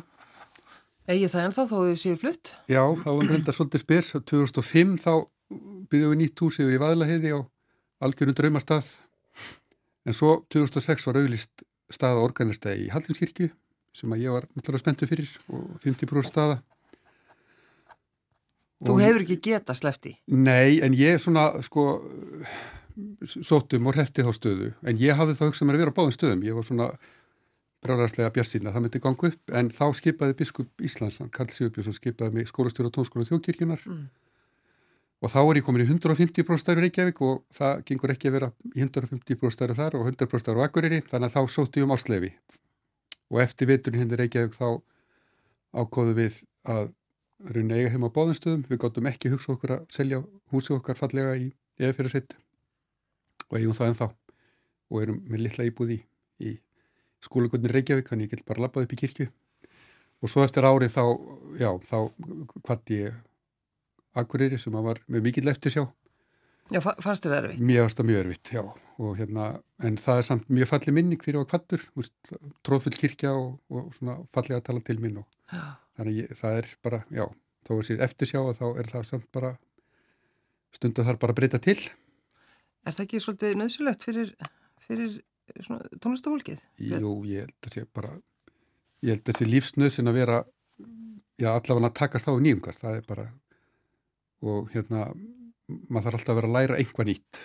Egið 1.10 1.32
það 1.32 1.46
ennþá 1.48 1.64
þó 1.70 1.76
þið 1.78 2.00
séu 2.02 2.18
flutt? 2.20 2.52
Já, 2.68 2.82
þá 3.00 3.08
var 3.08 3.30
reynda 3.30 3.56
svolítið 3.56 3.84
spyrs. 3.86 4.10
2005 4.28 4.92
þá 5.06 5.14
byggðum 5.90 6.12
við 6.12 6.20
nýtt 6.20 6.44
hús 6.44 6.60
yfir 6.60 6.76
í 6.76 6.82
Vaðlaheiði 6.84 7.32
á 7.32 7.40
algjörnum 8.04 8.38
draumastað. 8.38 8.92
En 10.04 10.18
svo 10.18 10.36
2006 10.52 11.08
var 11.08 11.22
auðlist 11.22 11.64
staða 11.90 12.26
organista 12.26 12.76
í 12.76 12.90
Hallinskirkju 12.92 13.50
sem 13.96 14.14
að 14.14 14.26
ég 14.26 14.36
var 14.36 14.46
náttúrulega 14.54 14.84
spenntu 14.84 15.08
fyrir 15.10 15.32
og 15.48 15.80
50 15.88 16.12
brúr 16.12 16.28
staða. 16.28 16.60
Þú 18.86 18.98
hefur 19.02 19.24
ekki 19.26 19.40
geta 19.50 19.76
slefti. 19.76 20.14
Nei, 20.32 20.80
en 20.86 20.94
ég 20.96 21.20
svona, 21.20 21.50
sko, 21.66 21.86
sóttum 23.28 23.90
og 23.90 23.98
hefti 24.00 24.24
þá 24.24 24.32
stöðu. 24.36 24.70
En 24.88 25.00
ég 25.02 25.18
hafði 25.20 25.36
þá 25.40 25.46
hugsað 25.50 25.68
mér 25.68 25.78
að 25.78 25.84
vera 25.84 25.94
á 25.96 25.98
báðum 25.98 26.16
stöðum. 26.16 26.46
Ég 26.48 26.56
var 26.56 26.68
svona 26.68 26.88
bráðarslega 27.84 28.32
bjarsýna, 28.36 28.74
það 28.76 28.86
myndi 28.86 29.02
ganga 29.04 29.32
upp. 29.32 29.54
En 29.56 29.72
þá 29.74 29.86
skipaði 30.00 30.38
biskup 30.40 30.84
Íslands, 30.84 31.20
Karl 31.36 31.52
Sigurbjörnsson, 31.52 31.96
skipaði 31.96 32.40
mig 32.40 32.52
skólastjóra 32.52 32.92
tónskóla 32.96 33.28
þjókirkjunar. 33.28 33.84
Mm. 33.88 34.08
Og 35.20 35.32
þá 35.34 35.40
er 35.42 35.60
ég 35.60 35.66
komin 35.68 35.84
í 35.84 35.88
150 35.90 36.48
bróstæru 36.48 36.84
Reykjavík 36.84 37.18
og 37.28 37.42
það 37.56 37.82
gengur 37.88 38.14
ekki 38.14 38.30
að 38.30 38.36
vera 38.38 38.52
í 38.72 38.84
150 38.86 39.40
bróstæru 39.42 39.76
þar 39.76 39.98
og 40.00 40.08
100 40.08 40.32
bróstæru 40.32 40.64
á 40.64 40.68
Akureyri. 40.68 41.02
Þannig 41.04 41.28
að 41.28 41.36
þá 41.36 41.56
sótti 41.56 41.84
ég 41.84 41.88
um 41.88 41.96
áslefi. 41.96 42.32
Og 43.28 43.42
eftir 43.44 43.68
viturinn 43.68 44.06
hindi 44.06 44.20
Reykjavík 44.20 44.56
þá 44.56 44.80
ákóðu 45.76 46.16
við 46.22 46.40
að 46.64 46.94
runni 47.54 47.74
eiga 47.78 47.92
heima 47.94 48.10
á 48.12 48.16
bóðinstöðum. 48.16 48.66
Við 48.70 48.80
gáttum 48.84 49.08
ekki 49.10 49.32
hugsa 49.34 49.54
okkur 49.56 49.76
að 49.78 49.86
selja 49.96 50.20
húsi 50.52 50.74
okkar 50.76 50.98
fallega 51.00 51.36
í 51.40 51.52
eða 51.80 51.96
fyrir 51.96 52.12
sitt 52.12 52.36
og 53.50 53.58
eigum 53.60 53.74
það 53.78 53.92
ennþá 53.94 54.10
og 54.90 55.02
erum 55.04 55.22
með 55.30 55.44
litla 55.46 55.68
íbúð 55.70 55.94
í, 55.96 56.00
í 56.44 56.56
skólagöndin 57.24 57.72
Reykjavík 57.74 58.10
þannig 58.12 58.28
ég 58.30 58.34
get 58.38 58.46
bara 58.50 58.66
labbað 58.66 58.86
upp 58.88 58.94
í 58.96 59.00
kirkju 59.04 59.30
og 60.20 60.30
svo 60.34 60.44
eftir 60.44 60.68
árið 60.68 60.92
þá, 60.98 61.04
já, 61.62 61.70
þá 61.88 61.98
kvatti 62.66 63.00
ég 63.06 63.18
Akureyri 64.20 64.58
sem 64.60 64.76
að 64.76 64.88
var 64.90 65.00
með 65.08 65.26
mikill 65.30 65.48
eftir 65.52 65.72
sjá 65.78 65.84
Já, 66.70 66.82
fa- 66.86 66.98
fannst 67.02 67.24
það 67.26 67.38
erfitt? 67.40 67.62
mjög 67.66 67.86
aðstað 67.88 68.06
mjög 68.10 68.20
erfitt, 68.26 68.50
já 68.54 68.62
og 69.00 69.14
hérna, 69.18 69.46
en 69.82 69.96
það 69.98 70.20
er 70.22 70.26
samt 70.28 70.50
mjög 70.54 70.68
falli 70.70 70.92
minning 70.94 71.22
fyrir 71.24 71.42
á 71.42 71.50
kvattur, 71.50 71.82
tróðfull 72.68 72.98
kirkja 73.00 73.32
og, 73.34 73.56
og 73.72 73.88
svona 73.96 74.18
fallega 74.36 74.60
að 74.60 74.66
tala 74.68 74.84
til 74.86 75.00
minn 75.02 75.22
og 75.24 75.28
Já. 75.56 75.64
Þannig 76.00 76.22
ég, 76.22 76.36
það 76.40 76.60
er 76.62 76.70
bara, 76.86 77.00
já, 77.12 77.26
þó 77.68 77.74
að 77.76 77.82
sér 77.90 78.06
eftir 78.06 78.30
sjá 78.32 78.40
þá 78.56 78.66
er 78.70 78.90
það 78.90 79.10
samt 79.10 79.28
bara 79.36 79.56
stundu 80.76 81.06
þar 81.06 81.20
bara 81.22 81.36
að 81.36 81.42
breyta 81.42 81.60
til. 81.64 81.80
Er 82.88 82.96
það 82.96 83.06
ekki 83.06 83.22
svolítið 83.24 83.58
nöðsulegt 83.60 84.06
fyrir, 84.08 84.32
fyrir 84.86 85.18
svona 85.66 86.00
tónlistafólkið? 86.00 86.64
Jú, 86.86 87.14
ég 87.28 87.50
held 87.50 87.68
að 87.68 87.76
sé 87.76 87.86
bara 88.00 88.14
ég 89.04 89.16
held 89.16 89.24
að 89.24 89.32
þessi 89.34 89.50
lífsnöðsin 89.50 90.12
að 90.12 90.20
vera 90.22 90.40
já, 91.40 91.52
allavega 91.52 91.90
að 91.90 91.98
takast 92.00 92.32
á 92.32 92.34
nýjungar 92.36 92.80
það 92.80 93.00
er 93.00 93.08
bara 93.10 93.28
og 94.40 94.70
hérna, 94.72 95.10
maður 95.92 96.06
þarf 96.06 96.20
alltaf 96.22 96.32
að 96.32 96.40
vera 96.40 96.50
að 96.50 96.56
læra 96.56 96.80
einhvað 96.80 97.10
nýtt. 97.10 97.40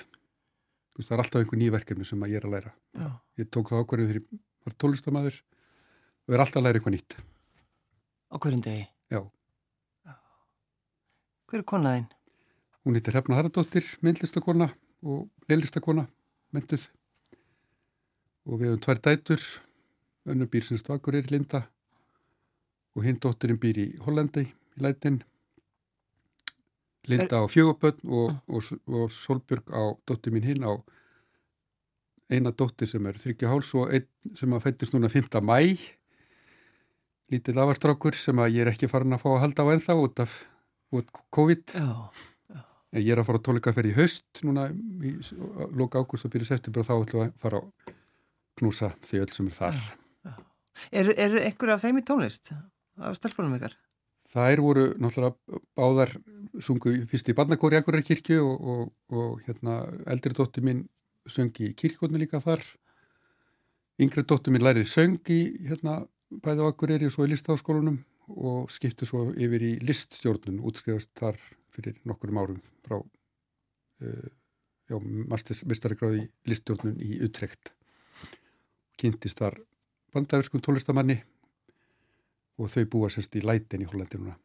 Veist, 0.95 1.09
það 1.09 1.17
er 1.17 1.23
alltaf 1.25 1.41
einhver 1.43 1.59
ný 1.59 1.71
verkefni 1.75 2.07
sem 2.07 2.23
að 2.23 2.37
ég 2.37 2.39
er 2.39 2.47
að 2.47 2.55
læra. 2.55 2.75
Já. 2.95 3.09
ég 3.41 3.51
tók 3.51 3.73
það 3.73 3.83
ákvarðið 3.83 4.13
fyrir 4.13 4.27
var 4.65 4.77
tólistamæður 4.79 5.41
og 6.25 6.37
er 6.37 6.45
alltaf 6.45 6.61
að 6.61 6.69
læra 6.69 6.79
einhvað 6.79 6.95
nýtt 6.95 7.17
Á 8.35 8.37
hverjum 8.43 8.67
degi? 8.67 8.89
Já. 9.15 9.23
Hver 11.47 11.63
er 11.63 11.67
konaðinn? 11.71 12.11
hún 12.85 12.95
heitir 12.99 13.15
Hrefna 13.15 13.39
Haraldóttir, 13.39 13.85
myndlistakona 14.05 14.69
og 15.05 15.29
leillistakona, 15.49 16.05
mynduð 16.53 16.89
og 18.45 18.59
við 18.61 18.69
hefum 18.69 18.83
tvær 18.85 19.01
dætur 19.07 19.45
önnur 20.29 20.51
býr 20.53 20.67
sem 20.67 20.81
stvakur 20.81 21.17
er 21.17 21.31
Linda 21.33 21.63
og 22.95 23.07
hinn 23.07 23.21
dóttirinn 23.21 23.61
býr 23.61 23.81
í 23.81 23.87
Hollandi 24.05 24.45
í 24.45 24.85
Lætin 24.85 25.23
Linda 27.09 27.41
á 27.41 27.49
fjöguböld 27.49 28.05
og, 28.05 28.37
og, 28.49 28.69
og 28.89 29.09
Solbjörg 29.13 29.73
á 29.73 29.97
dóttir 30.05 30.37
mín 30.37 30.45
hinn 30.45 30.69
á 30.69 30.77
eina 32.29 32.53
dóttir 32.53 32.89
sem 32.89 33.07
er 33.09 33.17
þryggja 33.21 33.49
háls 33.49 33.73
og 33.81 33.93
einn 33.97 34.37
sem 34.37 34.53
að 34.53 34.69
fættist 34.69 34.97
núna 34.97 35.09
5. 35.13 35.41
mæ 35.41 35.57
lítið 37.33 37.59
lafarstrákur 37.59 38.17
sem 38.19 38.39
að 38.43 38.59
ég 38.59 38.67
er 38.67 38.73
ekki 38.75 38.91
farin 38.91 39.17
að 39.17 39.25
fá 39.25 39.31
að 39.33 39.43
halda 39.47 39.67
á 39.67 39.73
ennþá 39.75 39.99
út 40.03 40.25
af 40.25 40.39
út 40.95 41.11
COVID 41.35 41.75
Já. 41.75 41.91
En 42.95 43.03
Ég 43.03 43.11
er 43.11 43.19
að 43.19 43.27
fara 43.27 43.41
á 43.43 43.45
tónleikaferð 43.47 43.91
í 43.91 43.97
haust 43.97 44.41
núna 44.47 44.69
í 44.71 45.17
loka 45.75 45.99
ágúst 45.99 46.29
og 46.29 46.31
byrju 46.31 46.47
september 46.47 46.85
og 46.85 46.87
þá 46.87 46.95
ætlum 46.95 47.21
við 47.21 47.25
að 47.27 47.41
fara 47.43 47.61
að 47.61 47.95
knúsa 48.61 48.91
því 49.03 49.23
öll 49.25 49.33
sem 49.35 49.49
er 49.51 49.57
þar. 49.57 49.81
Er, 50.95 51.11
er 51.19 51.35
ekkur 51.49 51.73
af 51.75 51.83
þeim 51.83 51.99
í 51.99 52.05
tónlist? 52.07 52.53
Af 53.03 53.19
stelpunum 53.19 53.57
ykkar? 53.59 53.75
Það 54.31 54.53
er 54.53 54.63
voru 54.63 54.85
náttúrulega 55.03 55.61
báðar 55.79 56.15
sungu 56.63 56.95
fyrst 57.11 57.31
í 57.31 57.35
Barnakóri 57.35 57.79
Akureyri 57.79 58.07
kirkju 58.07 58.39
og, 58.47 58.71
og, 58.71 58.87
og 59.11 59.43
hérna 59.47 59.81
eldri 60.11 60.35
dóttir 60.35 60.63
mín 60.67 60.87
söngi 61.27 61.73
í 61.73 61.75
kirkjónu 61.79 62.21
líka 62.23 62.39
þar. 62.43 62.63
Yngri 64.03 64.23
dóttir 64.27 64.55
mín 64.55 64.63
lærið 64.67 64.87
söngi 64.91 65.41
hérna 65.67 66.05
bæði 66.43 66.65
á 66.65 66.71
Akureyri 66.71 67.09
og 67.09 67.15
svo 67.15 67.27
í 67.27 67.33
listaháskólanum 67.33 67.99
og 68.35 68.73
skipti 68.73 69.07
svo 69.09 69.29
yfir 69.33 69.63
í 69.63 69.73
liststjórnun, 69.85 70.63
útskrifast 70.65 71.13
þar 71.19 71.39
fyrir 71.75 71.99
nokkurum 72.09 72.41
árum 72.41 72.61
frá 72.87 72.97
uh, 73.01 74.29
já, 74.89 74.97
í 74.97 76.25
liststjórnun 76.51 76.99
í 77.03 77.21
Utrecht. 77.27 77.75
Kynntist 79.01 79.41
þar 79.43 79.59
bandarískum 80.15 80.63
tónlistamanni 80.63 81.19
og 82.59 82.71
þau 82.71 82.85
búa 82.91 83.11
semst 83.11 83.35
í 83.37 83.43
Lætin 83.45 83.83
í 83.83 83.89
Hollandi 83.91 84.21
núna. 84.21 84.37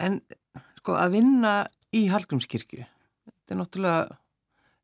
En 0.00 0.20
sko 0.80 0.96
að 0.96 1.18
vinna 1.18 1.54
í 1.96 2.06
Hallgrímskirkju, 2.12 2.84
þetta 3.26 3.54
er 3.54 3.60
náttúrulega, 3.60 4.18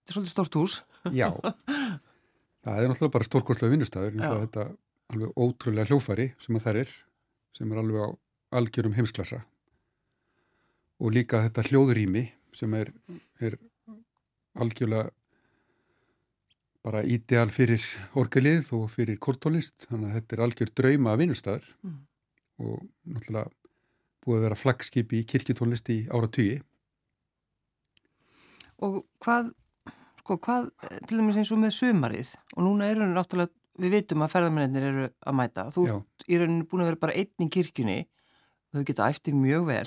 þetta 0.01 0.13
er 0.13 0.17
svolítið 0.17 0.35
stórt 0.35 0.59
hús. 0.61 0.79
Já, 1.13 1.29
það 2.65 2.79
er 2.79 2.93
náttúrulega 2.93 3.17
bara 3.17 3.29
stórkostlega 3.29 3.75
vinnustæður, 3.75 4.19
Já. 4.21 4.33
þetta 4.45 4.67
alveg 5.13 5.39
ótrúlega 5.39 5.89
hljófari 5.91 6.29
sem 6.43 6.59
að 6.59 6.67
það 6.67 6.83
er, 6.83 6.93
sem 7.57 7.73
er 7.73 7.83
alveg 7.83 8.05
á 8.05 8.09
algjörum 8.61 8.97
heimsklassa 8.97 9.43
og 11.03 11.15
líka 11.17 11.43
þetta 11.47 11.67
hljóðurými 11.71 12.27
sem 12.57 12.75
er, 12.79 12.93
er 13.41 13.57
algjörlega 14.61 15.11
bara 16.83 17.03
ídeal 17.07 17.51
fyrir 17.55 17.83
orgelið 18.19 18.73
og 18.75 18.89
fyrir 18.91 19.19
kortólist, 19.23 19.87
þannig 19.87 20.11
að 20.11 20.17
þetta 20.19 20.37
er 20.37 20.45
algjör 20.47 20.73
drauma 20.81 21.19
vinnustæður 21.21 21.69
Mm. 21.83 22.01
og 22.63 22.83
náttúrulega 23.07 23.51
búið 24.23 24.37
að 24.39 24.45
vera 24.47 24.59
flaggskip 24.59 25.13
í 25.17 25.23
kirkjutónlist 25.27 25.89
í 25.91 25.97
ára 26.15 26.29
tugi. 26.31 26.61
Og 28.83 29.01
hvað, 29.23 29.51
sko 30.21 30.37
hvað, 30.43 30.69
til 31.09 31.19
dæmis 31.19 31.39
eins 31.41 31.51
og 31.55 31.59
með 31.63 31.75
sumarið 31.79 32.35
og 32.57 32.63
núna 32.67 32.91
eru 32.91 33.09
náttúrulega, 33.11 33.51
við 33.81 33.97
veitum 33.97 34.25
að 34.25 34.35
ferðamennir 34.35 34.89
eru 34.89 35.07
að 35.09 35.39
mæta. 35.39 35.69
Þú 35.73 35.87
Já. 35.89 35.95
rauninu 36.43 36.67
búin 36.69 36.85
að 36.85 36.91
vera 36.91 37.03
bara 37.07 37.17
einn 37.17 37.47
í 37.47 37.49
kirkjunni 37.53 37.99
og 38.03 38.79
þau 38.79 38.87
geta 38.89 39.09
æftið 39.13 39.39
mjög 39.39 39.67
vel. 39.69 39.87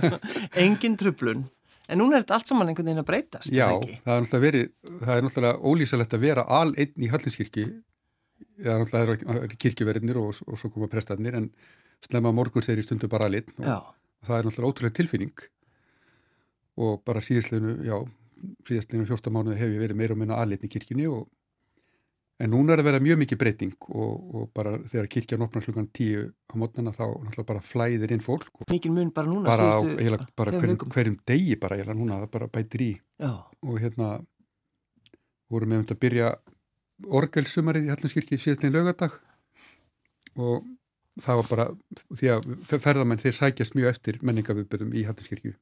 Engin 0.64 0.98
trublun. 1.00 1.46
En 1.86 2.00
núna 2.00 2.18
er 2.18 2.24
þetta 2.24 2.38
allt 2.38 2.50
saman 2.50 2.70
einhvern 2.70 2.88
veginn 2.88 3.02
að 3.02 3.08
breytast, 3.08 3.52
Já, 3.54 3.68
það 3.70 4.16
er 4.16 4.24
náttúrulega 4.24 4.42
verið, 4.42 4.70
það 5.04 5.12
er 5.12 5.26
náttúrulega 5.26 5.70
ólýsalegt 5.70 6.16
að 6.16 6.24
vera 6.24 6.44
al 6.56 6.72
einn 6.74 7.04
í 7.06 7.10
Hallinskirkji, 7.12 7.66
það 8.56 8.72
er 8.72 8.80
náttúrulega 8.82 9.58
kirkjuverðinir 9.62 10.18
og, 10.18 10.40
og 10.50 10.58
svo 10.58 10.72
koma 10.74 10.88
prestarnir 10.90 11.38
en 11.38 11.46
slemma 12.02 12.32
morgun 12.34 12.66
segir 12.66 12.82
í 12.82 12.86
stundu 12.86 13.06
bara 13.12 13.28
al 13.30 13.38
einn 13.38 13.54
og 13.60 13.68
Já, 13.70 13.78
það 14.26 14.40
er 14.40 14.48
náttúrulega 14.48 14.72
ótrúlega 14.72 14.98
tilfinning 14.98 15.46
og 16.82 16.98
bara 17.06 17.22
síðastleginu, 17.22 18.02
síðastleginu 18.66 19.06
14 19.06 19.38
mánuði 19.38 19.60
hef 19.62 19.76
ég 19.76 19.84
verið 19.86 20.00
meira 20.02 20.16
og 20.16 20.20
minna 20.24 20.42
í 20.42 20.72
kirkjunni 20.74 21.06
og 21.06 21.28
en 22.36 22.52
núna 22.52 22.74
er 22.74 22.82
að 22.82 22.88
vera 22.90 23.00
mjög 23.00 23.20
mikið 23.22 23.38
breyting 23.40 23.74
og, 23.88 24.14
og 24.36 24.48
bara 24.56 24.74
þegar 24.84 25.08
kirkjan 25.14 25.44
opnar 25.46 25.64
klukkan 25.64 25.88
10 25.88 26.26
á 26.52 26.54
mótnana 26.60 26.92
þá 26.92 27.04
náttúrulega 27.08 27.48
bara 27.48 27.64
flæðir 27.64 28.12
inn 28.16 28.24
fólk 28.24 28.50
mikið 28.68 28.96
mun 28.96 29.12
bara 29.16 29.30
núna 29.30 29.48
bara, 29.48 29.68
á, 29.72 29.80
síðustu 29.80 30.00
eiginlega, 30.02 30.26
bara 30.36 30.52
tveimur 30.52 30.66
hverjum, 30.66 30.92
hverjum 30.96 31.18
degi 31.32 31.56
bara 31.62 31.78
eiginlega 31.78 32.00
núna 32.00 32.18
það 32.24 32.32
bara 32.36 32.50
bætir 32.52 32.84
í. 32.84 32.90
Já, 33.22 33.32
og 33.40 33.78
hérna 33.80 34.10
vorum 35.52 35.72
við 35.72 35.80
um 35.80 35.86
að 35.94 36.02
byrja 36.04 36.32
orgelsumarið 37.20 37.88
í 37.88 37.92
Hallinskirkji 37.92 38.40
síðastlegin 38.40 38.76
lögadag 38.76 39.16
og 40.36 40.68
það 41.24 41.40
var 41.40 41.50
bara 41.50 41.66
því 42.12 42.30
að 42.34 42.50
ferðamenn 42.84 43.20
þeir 43.22 43.36
sækjast 43.38 43.76
mjög 43.76 43.94
eftir 43.94 44.20
menningaviðbyrðum 44.26 44.92
í 44.92 45.04
Hallinskirkju 45.08 45.56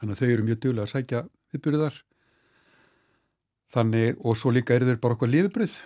þannig 0.00 0.14
að 0.16 0.20
þau 0.20 0.30
eru 0.30 0.46
mjög 0.48 0.62
duglega 0.64 0.88
að 0.88 0.94
sækja 0.94 1.22
viðbyrðar 1.54 2.00
þannig 3.70 4.20
og 4.26 4.38
svo 4.38 4.52
líka 4.54 4.76
eru 4.76 4.88
þeir 4.88 5.00
bara 5.02 5.16
okkur 5.16 5.30
lifibrið 5.30 5.76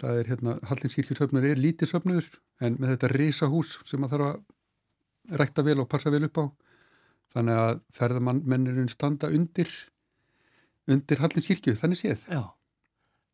það 0.00 0.20
er 0.20 0.30
hérna, 0.32 0.56
Hallinskirkjusöfnur 0.70 1.46
er 1.50 1.60
lítið 1.60 1.92
söfnur 1.92 2.28
en 2.64 2.78
með 2.80 2.94
þetta 2.94 3.12
risahús 3.14 3.76
sem 3.88 4.04
að 4.04 4.14
þarf 4.14 4.28
að 4.30 5.40
rækta 5.40 5.64
vel 5.66 5.78
og 5.82 5.90
passa 5.90 6.12
vel 6.12 6.24
upp 6.28 6.40
á 6.40 6.44
þannig 7.34 7.60
að 7.64 7.82
ferðamennirinn 7.96 8.90
standa 8.92 9.30
undir 9.32 9.70
undir 10.90 11.20
Hallinskirkju, 11.22 11.76
þannig 11.78 12.00
séð 12.00 12.24
já. 12.30 12.42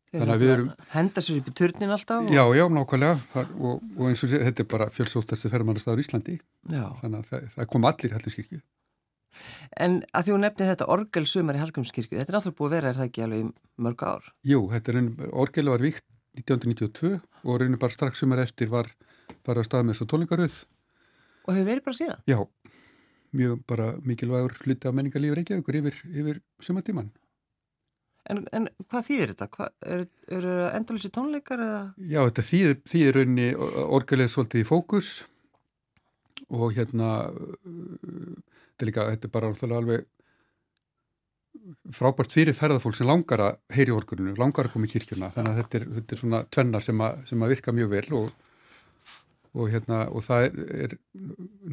Þannig 0.07 0.33
að 0.33 0.43
við 0.43 0.51
erum... 0.53 0.67
Henda 0.93 1.21
sér 1.23 1.39
upp 1.41 1.49
í 1.49 1.53
turnin 1.59 1.91
alltaf? 1.91 2.21
Og... 2.23 2.29
Já, 2.31 2.43
já, 2.55 2.63
nákvæmlega. 2.71 3.15
Það, 3.33 3.49
og, 3.59 3.81
og 3.97 4.05
eins 4.07 4.21
og 4.23 4.31
þetta 4.31 4.63
er 4.63 4.67
bara 4.71 4.87
fjölsóttastu 4.95 5.51
ferðmannastafur 5.51 5.99
í 5.99 6.05
Íslandi. 6.05 6.35
Já. 6.71 6.85
Þannig 7.01 7.17
að 7.17 7.31
það, 7.31 7.49
það 7.55 7.67
kom 7.73 7.87
allir 7.89 8.07
í 8.07 8.15
Hallgrímskirkju. 8.15 8.59
En 9.77 9.99
að 10.15 10.27
því 10.27 10.35
hún 10.35 10.45
nefni 10.45 10.69
þetta 10.69 10.87
orgelsumar 10.93 11.57
í 11.57 11.61
Hallgrímskirkju, 11.61 12.17
þetta 12.17 12.31
er 12.31 12.37
náttúrulega 12.37 12.59
búið 12.59 12.69
að 12.69 12.75
vera, 12.77 12.91
er 12.91 12.99
það 12.99 13.09
ekki 13.09 13.25
alveg 13.25 13.51
mörg 13.87 14.05
ár? 14.07 14.31
Jú, 14.47 14.61
er 14.73 15.01
orgel 15.31 15.71
var 15.73 15.83
vikt 15.83 16.05
1992 16.37 17.13
og 17.43 17.61
reynir 17.61 17.81
bara 17.81 17.93
strax 17.93 18.21
sumar 18.21 18.41
eftir 18.43 18.71
var 18.71 18.89
bara 19.45 19.63
að 19.63 19.69
stað 19.69 19.87
með 19.87 19.99
svo 19.99 20.09
tónleikaröð. 20.11 20.57
Og 21.47 21.55
hefur 21.55 21.69
verið 21.69 21.85
bara 21.85 21.97
síðan? 21.97 22.25
Já, 22.27 22.39
mjög 23.37 23.63
bara 23.69 23.87
mikilvægur 24.05 24.57
hluti 24.63 24.89
af 24.89 24.97
menningarlífi 24.97 25.39
Reykjavíkur 25.39 25.79
yfir, 25.81 26.03
yfir 26.11 26.41
sumatíman. 26.63 27.09
En, 28.27 28.43
en 28.51 28.67
hvað 28.89 29.05
þýðir 29.07 29.33
þetta? 29.33 29.47
Hvað, 29.53 29.73
er, 29.87 30.05
eru 30.37 30.55
endalísi 30.73 31.11
tónleikar 31.15 31.63
eða? 31.63 31.81
Já, 32.03 32.19
þetta 32.25 32.45
þýðir, 32.49 32.77
þýðir 32.91 33.19
raunni 33.21 33.47
orgalega 33.85 34.33
svolítið 34.33 34.63
í 34.63 34.67
fókus 34.67 35.11
og 36.47 36.75
hérna 36.75 37.11
þetta 38.77 38.85
er 38.85 38.91
líka, 38.91 39.07
þetta 39.15 39.27
er 39.27 39.33
bara 39.33 39.51
alveg 39.81 40.05
frábært 41.97 42.31
fyrir 42.31 42.55
ferðarfólk 42.55 42.95
sem 42.95 43.09
langar 43.09 43.41
að 43.43 43.55
heyri 43.73 43.91
orguninu, 43.91 44.35
langar 44.37 44.69
að 44.69 44.75
koma 44.75 44.87
í 44.87 44.91
kirkjuna. 44.91 45.31
Þannig 45.33 45.51
að 45.51 45.57
þetta 45.63 45.79
er, 45.79 45.87
þetta 45.95 46.13
er 46.13 46.21
svona 46.21 46.41
tvennar 46.53 46.83
sem 46.85 47.01
að, 47.01 47.23
sem 47.27 47.43
að 47.43 47.53
virka 47.55 47.73
mjög 47.75 47.89
vel 47.95 48.05
og 48.21 48.29
og 49.57 49.71
hérna 49.71 50.03
og 50.13 50.21
það 50.25 50.47
er 50.85 50.95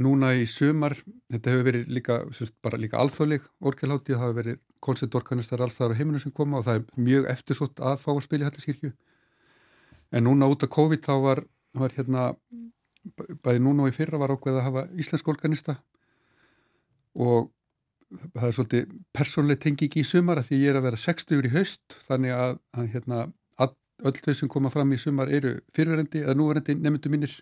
núna 0.00 0.30
í 0.38 0.44
sumar, 0.48 0.94
þetta 1.32 1.52
hefur 1.52 1.66
verið 1.66 1.90
líka 1.92 2.18
semst, 2.36 2.54
bara 2.64 2.80
líka 2.80 3.00
alþjóðleg 3.02 3.44
orgelhátti 3.60 4.14
það 4.14 4.22
hefur 4.22 4.38
verið 4.38 4.60
koncertorganistar 4.84 5.64
alls 5.64 5.76
þar 5.76 5.92
á 5.92 5.98
heiminu 5.98 6.20
sem 6.22 6.32
koma 6.32 6.60
og 6.60 6.68
það 6.68 6.80
er 6.80 7.02
mjög 7.08 7.28
eftirsott 7.34 7.82
að 7.82 7.98
fá 8.00 8.10
að 8.14 8.22
spila 8.24 8.46
í 8.46 8.48
Halliskirkju 8.48 8.92
en 10.14 10.26
núna 10.28 10.48
út 10.48 10.64
af 10.64 10.72
COVID 10.72 11.04
þá 11.04 11.14
var, 11.24 11.42
var 11.76 11.96
hérna 11.96 12.28
bæði 13.44 13.64
núna 13.64 13.84
og 13.84 13.92
í 13.92 13.96
fyrra 13.96 14.20
var 14.22 14.32
ákveð 14.32 14.60
að 14.60 14.68
hafa 14.68 14.86
íslensk 15.00 15.28
organista 15.28 15.76
og 17.14 17.50
það 18.34 18.46
er 18.48 18.56
svolítið 18.56 18.92
persónlega 19.14 19.62
tengi 19.64 19.88
ekki 19.88 20.02
í 20.02 20.08
sumar 20.08 20.40
að 20.40 20.50
því 20.50 20.60
ég 20.60 20.72
er 20.72 20.78
að 20.78 20.86
vera 20.88 21.00
60 21.04 21.36
yfir 21.36 21.48
í 21.48 21.54
haust 21.54 21.96
þannig 22.06 22.36
að, 22.36 22.54
að 22.74 22.92
hérna, 22.94 23.24
öll 24.02 24.14
þau 24.18 24.34
sem 24.34 24.50
koma 24.50 24.70
fram 24.72 24.92
í 24.92 25.00
sumar 25.00 25.30
eru 25.32 25.58
fyrirverendi 25.74 26.24
eða 26.24 26.36
núverendi 26.38 26.76
nefndu 26.78 27.12
mínir. 27.12 27.34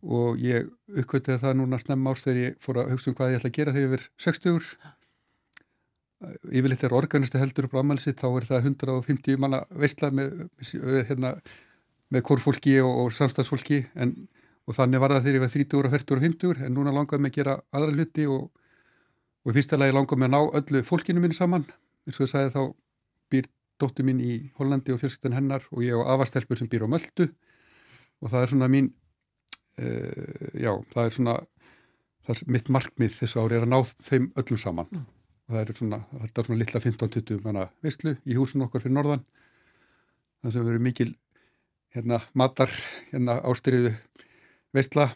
Og 0.00 0.40
ég 0.40 0.70
uppkvötiði 0.96 1.42
það 1.42 1.58
núna 1.60 1.78
snemma 1.80 2.14
árs 2.14 2.24
þegar 2.24 2.40
ég 2.40 2.56
fór 2.64 2.80
að 2.80 2.94
hugsa 2.94 3.10
um 3.10 3.16
hvað 3.18 3.34
ég 3.34 3.40
ætla 3.40 3.50
að 3.50 3.58
gera 3.58 3.74
þegar 3.74 3.86
ég 3.86 3.92
verð 3.94 4.08
60 4.24 4.60
yfirleitt 6.20 6.84
er 6.84 6.96
organisti 6.96 7.40
heldur 7.40 7.68
upp 7.68 7.76
á 7.76 7.82
amalsitt 7.82 8.20
þá 8.20 8.28
er 8.28 8.46
það 8.48 8.66
150 8.70 9.40
manna 9.40 9.62
veistla 9.72 10.10
með, 10.12 10.48
hérna, 11.08 11.34
með 12.12 12.24
kórfólki 12.28 12.74
og, 12.84 12.90
og 13.04 13.14
samstagsfólki 13.16 13.82
en, 13.96 14.14
og 14.68 14.76
þannig 14.76 15.02
var 15.02 15.14
það 15.14 15.26
þegar 15.26 15.38
ég 15.38 15.44
var 15.44 15.52
30 15.54 15.78
og 15.80 15.94
40 15.94 16.16
og 16.16 16.24
50 16.26 16.64
en 16.66 16.76
núna 16.76 16.94
langaði 16.94 17.24
mig 17.24 17.32
að 17.32 17.38
gera 17.40 17.56
aðra 17.74 17.96
hluti 17.96 18.26
og, 18.30 18.50
og 19.44 19.52
í 19.52 19.56
fyrsta 19.56 19.78
lagi 19.80 19.96
langaði 19.96 20.20
mig 20.20 20.30
að 20.30 20.34
ná 20.36 20.58
öllu 20.60 20.82
fólkinu 20.86 21.22
mín 21.24 21.36
saman. 21.36 21.66
Eins 22.06 22.20
og 22.20 22.26
ég 22.26 22.32
sagði 22.32 22.52
þá 22.54 22.62
býr 23.32 23.48
dóttu 23.80 24.04
mín 24.06 24.20
í 24.22 24.34
Hollandi 24.58 24.94
og 24.94 25.00
fjölskyttan 25.00 25.36
hennar 25.36 25.64
og 25.72 25.84
ég 25.84 25.96
á 25.96 26.12
afastelpur 26.14 26.58
sem 26.58 26.68
býr 26.70 26.84
á 26.84 26.92
Möldu 26.92 27.30
og 28.20 28.32
það 28.32 28.42
er 28.42 28.52
svona 28.52 28.68
mín 28.72 28.90
uh, 29.80 30.50
já, 30.54 30.72
það 30.92 31.04
er 31.04 31.16
svona 31.16 31.36
það 32.26 32.34
er 32.34 32.52
mitt 32.56 32.68
markmið 32.72 33.16
þessu 33.22 33.40
ári 33.40 33.58
er 33.58 33.66
að 33.66 33.72
ná 33.72 33.80
þeim 34.04 34.28
öllum 34.40 34.60
saman. 34.60 34.90
Mm. 34.92 35.06
og 35.48 35.56
það 35.56 35.62
er 35.62 35.78
svona, 35.80 35.98
þetta 36.20 36.40
er 36.40 36.46
svona 36.46 36.60
litla 36.60 36.82
15-20 36.84 37.42
manna 37.46 37.66
visslu 37.82 38.14
í 38.22 38.36
húsinu 38.38 38.68
okkar 38.68 38.84
fyrir 38.84 38.96
norðan. 38.98 39.24
Það 40.40 40.54
sem 40.54 40.68
verður 40.68 40.84
mikil 40.84 41.10
hérna 41.94 42.20
matar 42.38 42.70
hérna 43.10 43.40
ástriðu 43.50 43.96
vissla 44.76 45.10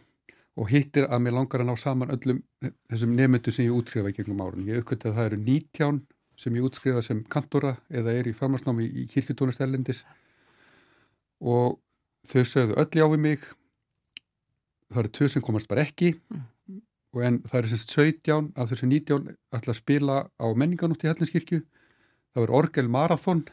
og 0.54 0.68
hittir 0.70 1.08
að 1.10 1.24
mér 1.24 1.36
langar 1.38 1.64
að 1.64 1.70
ná 1.70 1.78
saman 1.80 2.12
öllum 2.14 2.42
þessum 2.90 3.14
nefndu 3.18 3.54
sem 3.54 3.66
ég 3.66 3.74
útskrifa 3.74 4.12
í 4.12 4.16
gegnum 4.16 4.42
árun. 4.44 4.66
Ég 4.68 4.82
aukvöldi 4.82 5.10
að 5.10 5.16
það 5.18 5.30
eru 5.30 5.40
19 5.42 6.00
sem 6.38 6.56
ég 6.58 6.66
útskrifa 6.66 7.02
sem 7.02 7.22
kantora 7.30 7.76
eða 7.90 8.14
er 8.14 8.30
í 8.30 8.34
farmarsnámi 8.36 8.86
í 8.86 9.06
kirkjutónistælendis 9.10 10.04
og 11.42 11.78
þau 12.26 12.42
sögðu 12.46 12.78
öll 12.80 12.98
já 13.00 13.06
við 13.10 13.22
mig. 13.26 13.46
Það 14.90 15.02
eru 15.02 15.14
tvö 15.18 15.30
sem 15.30 15.42
komast 15.42 15.70
bara 15.70 15.86
ekki. 15.86 16.14
Mm. 16.30 16.50
en 17.22 17.36
það 17.46 17.58
eru 17.60 17.68
semst 17.70 17.92
17 17.94 18.46
af 18.58 18.70
þessu 18.70 18.86
19 18.90 19.28
ætla 19.54 19.70
að 19.70 19.78
spila 19.78 20.16
á 20.34 20.46
menninganútt 20.50 21.04
í 21.04 21.06
Hellinskirkju 21.06 21.60
það 22.34 22.42
verður 22.42 22.56
Orgel 22.58 22.88
Marathon. 22.90 23.44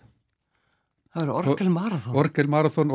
Það 1.13 1.21
verður 1.21 1.49
Orgel 1.51 1.69
Marathon. 1.69 2.15
Orgel 2.17 2.49
Marathon, 2.49 2.93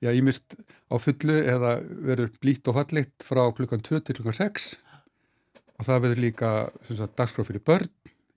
Já, 0.00 0.10
ímist 0.16 0.56
á 0.88 0.96
fullu 0.96 1.36
eða 1.44 1.74
verður 1.84 2.30
blít 2.40 2.68
og 2.70 2.78
fallitt 2.78 3.26
frá 3.26 3.42
klukkan 3.52 3.82
2 3.84 4.00
til 4.00 4.16
klukkan 4.16 4.38
6 4.38 4.70
og 5.80 5.88
það 5.88 6.04
verður 6.04 6.22
líka 6.24 6.52
dagsgráð 6.88 7.50
fyrir 7.50 7.64
börn 7.68 7.90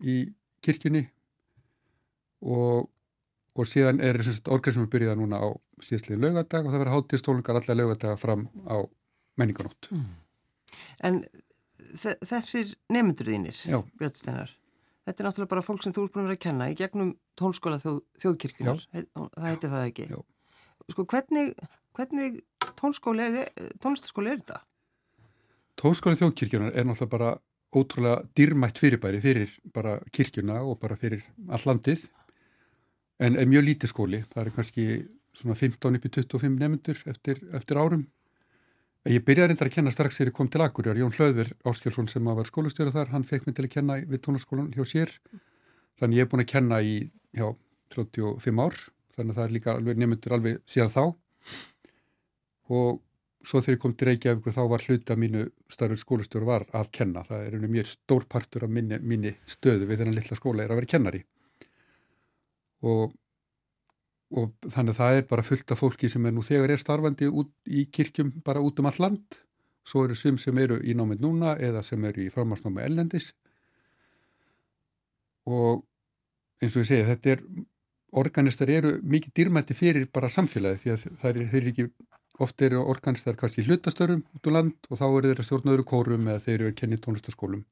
í 0.04 0.18
kirkjunni 0.64 1.06
og 2.44 2.90
og 3.54 3.70
síðan 3.70 4.02
er 4.02 4.18
orkar 4.50 4.74
sem 4.74 4.86
er 4.86 4.92
byrjað 4.92 5.20
núna 5.20 5.40
á 5.42 5.48
síðastliðin 5.84 6.26
laugadag 6.26 6.66
og 6.66 6.74
það 6.74 6.82
verður 6.82 6.96
hátíðstólingar 6.96 7.60
allar 7.60 7.80
laugadag 7.80 8.20
fram 8.22 8.48
á 8.66 8.78
menninganótt. 9.38 9.90
Mm. 9.94 10.08
En 11.06 11.20
þessir 12.00 12.74
nefndur 12.94 13.30
þínir, 13.30 13.60
Björnsteinar, 14.00 14.56
þetta 15.06 15.24
er 15.24 15.28
náttúrulega 15.28 15.54
bara 15.54 15.66
fólk 15.66 15.86
sem 15.86 15.94
þú 15.94 16.08
er 16.08 16.14
búin 16.14 16.24
að 16.24 16.32
vera 16.32 16.40
að 16.40 16.46
kenna 16.48 16.70
í 16.72 16.78
gegnum 16.80 17.14
tónskóla 17.40 17.80
þjóð, 17.84 18.00
þjóðkirkjunar, 18.24 18.86
það 18.90 19.50
heiti 19.50 19.74
það 19.76 19.88
ekki. 19.92 20.08
Já. 20.10 20.20
Sko 20.92 21.06
hvernig, 21.08 21.54
hvernig 21.96 22.42
tónskóli 22.80 23.24
er, 23.24 23.50
tónlistaskóli 23.80 24.34
er 24.34 24.42
þetta? 24.42 24.60
Tónskóli 25.80 26.20
þjóðkirkjunar 26.20 26.74
er 26.76 26.88
náttúrulega 26.88 27.14
bara 27.14 27.30
ótrúlega 27.74 28.24
dýrmætt 28.38 28.82
fyrirbæri 28.82 29.22
fyrir 29.24 29.54
bara 29.74 29.98
kirkjuna 30.14 30.60
og 30.62 30.78
bara 30.82 30.98
fyrir 31.00 31.24
all 31.50 31.64
landið. 31.66 32.06
En 33.24 33.38
er 33.40 33.48
mjög 33.50 33.66
lítið 33.70 33.94
skóli, 33.94 34.20
það 34.34 34.44
er 34.44 34.56
kannski 34.58 34.88
svona 35.34 35.56
15 35.58 35.98
upp 35.98 36.06
í 36.06 36.12
25 36.18 36.60
nefndur 36.60 37.00
eftir, 37.10 37.40
eftir 37.56 37.80
árum. 37.80 38.04
Ég 39.10 39.24
byrjaði 39.26 39.52
reyndar 39.52 39.68
að 39.68 39.76
kenna 39.76 39.92
strax 39.92 40.20
þegar 40.20 40.30
ég 40.32 40.36
kom 40.38 40.50
til 40.52 40.62
Akureyri, 40.64 41.02
Jón 41.02 41.16
Hlöðver 41.16 41.50
Áskjálsson 41.68 42.08
sem 42.08 42.28
var 42.28 42.48
skólastjóra 42.48 42.94
þar, 42.94 43.10
hann 43.12 43.26
fekk 43.28 43.48
mig 43.48 43.58
til 43.58 43.66
að 43.66 43.74
kenna 43.74 43.98
við 44.00 44.22
tónarskólan 44.24 44.70
hjá 44.72 44.86
sér, 44.88 45.12
þannig 46.00 46.22
ég 46.22 46.24
er 46.24 46.30
búin 46.32 46.44
að 46.46 46.52
kenna 46.54 46.80
í 46.80 46.94
já, 47.36 47.50
35 47.92 48.62
ár, 48.64 48.80
þannig 49.16 49.34
að 49.34 49.40
það 49.40 49.46
er 49.46 49.56
líka 49.56 49.74
alveg 49.74 50.00
nefndur 50.02 50.36
alveg 50.38 50.62
síðan 50.70 50.94
þá. 50.94 51.04
Og 52.74 53.02
svo 53.44 53.60
þegar 53.62 53.76
ég 53.76 53.82
kom 53.84 53.96
til 53.98 54.10
Reykjavík 54.10 54.56
þá 54.56 54.62
var 54.72 54.86
hluta 54.88 55.18
mínu 55.20 55.44
starfur 55.72 56.00
skólastjóra 56.00 56.48
var 56.48 56.66
að 56.80 56.92
kenna, 56.96 57.26
það 57.28 57.48
er 57.48 57.68
mjög 57.68 57.90
stór 57.92 58.28
partur 58.30 58.68
af 58.68 58.72
minni, 58.72 59.00
minni 59.04 59.34
stöðu 59.50 59.90
við 59.90 60.02
þennan 60.02 60.18
litla 60.18 60.40
skóla 60.40 60.64
er 60.64 60.74
að 60.74 60.82
vera 60.82 60.92
kennari. 60.94 61.24
Og, 62.84 63.14
og 64.36 64.70
þannig 64.70 64.96
að 64.96 65.00
það 65.02 65.18
er 65.20 65.28
bara 65.30 65.48
fullt 65.48 65.76
af 65.76 65.84
fólki 65.84 66.10
sem 66.12 66.26
er 66.26 66.36
nú 66.36 66.44
þegar 66.44 66.74
er 66.74 66.82
starfandi 66.82 67.30
í 67.68 67.86
kirkjum 67.92 68.32
bara 68.46 68.64
út 68.64 68.80
um 68.80 68.90
all 68.90 69.02
land. 69.04 69.40
Svo 69.84 70.06
eru 70.08 70.16
sum 70.16 70.40
sem 70.40 70.58
eru 70.64 70.80
í 70.80 70.96
námið 70.96 71.24
núna 71.26 71.58
eða 71.60 71.84
sem 71.84 72.04
eru 72.08 72.24
í 72.24 72.32
framhansnámi 72.32 72.84
ellendis 72.86 73.34
og 75.44 75.84
eins 76.64 76.76
og 76.78 76.86
ég 76.86 76.88
segi 76.88 77.08
þetta 77.10 77.34
er 77.34 77.42
organistar 78.20 78.70
eru 78.70 78.98
mikið 79.02 79.36
dýrmætti 79.40 79.78
fyrir 79.78 80.10
bara 80.14 80.32
samfélagi 80.32 80.84
því 80.84 80.94
að 80.94 81.06
það 81.22 81.30
er, 81.30 81.46
eru 81.60 81.72
ekki 81.74 81.88
oft 82.44 82.62
eru 82.66 82.82
organistar 82.82 83.38
kannski 83.38 83.66
hlutastörum 83.68 84.24
út 84.34 84.50
um 84.50 84.58
land 84.58 84.90
og 84.90 85.00
þá 85.00 85.06
eru 85.08 85.32
þeir 85.32 85.42
að 85.44 85.48
stjórna 85.48 85.74
öðru 85.76 85.88
kórum 85.90 86.28
eða 86.28 86.44
þeir 86.46 86.60
eru 86.60 86.76
kenni 86.78 87.00
tónlistaskólum 87.02 87.64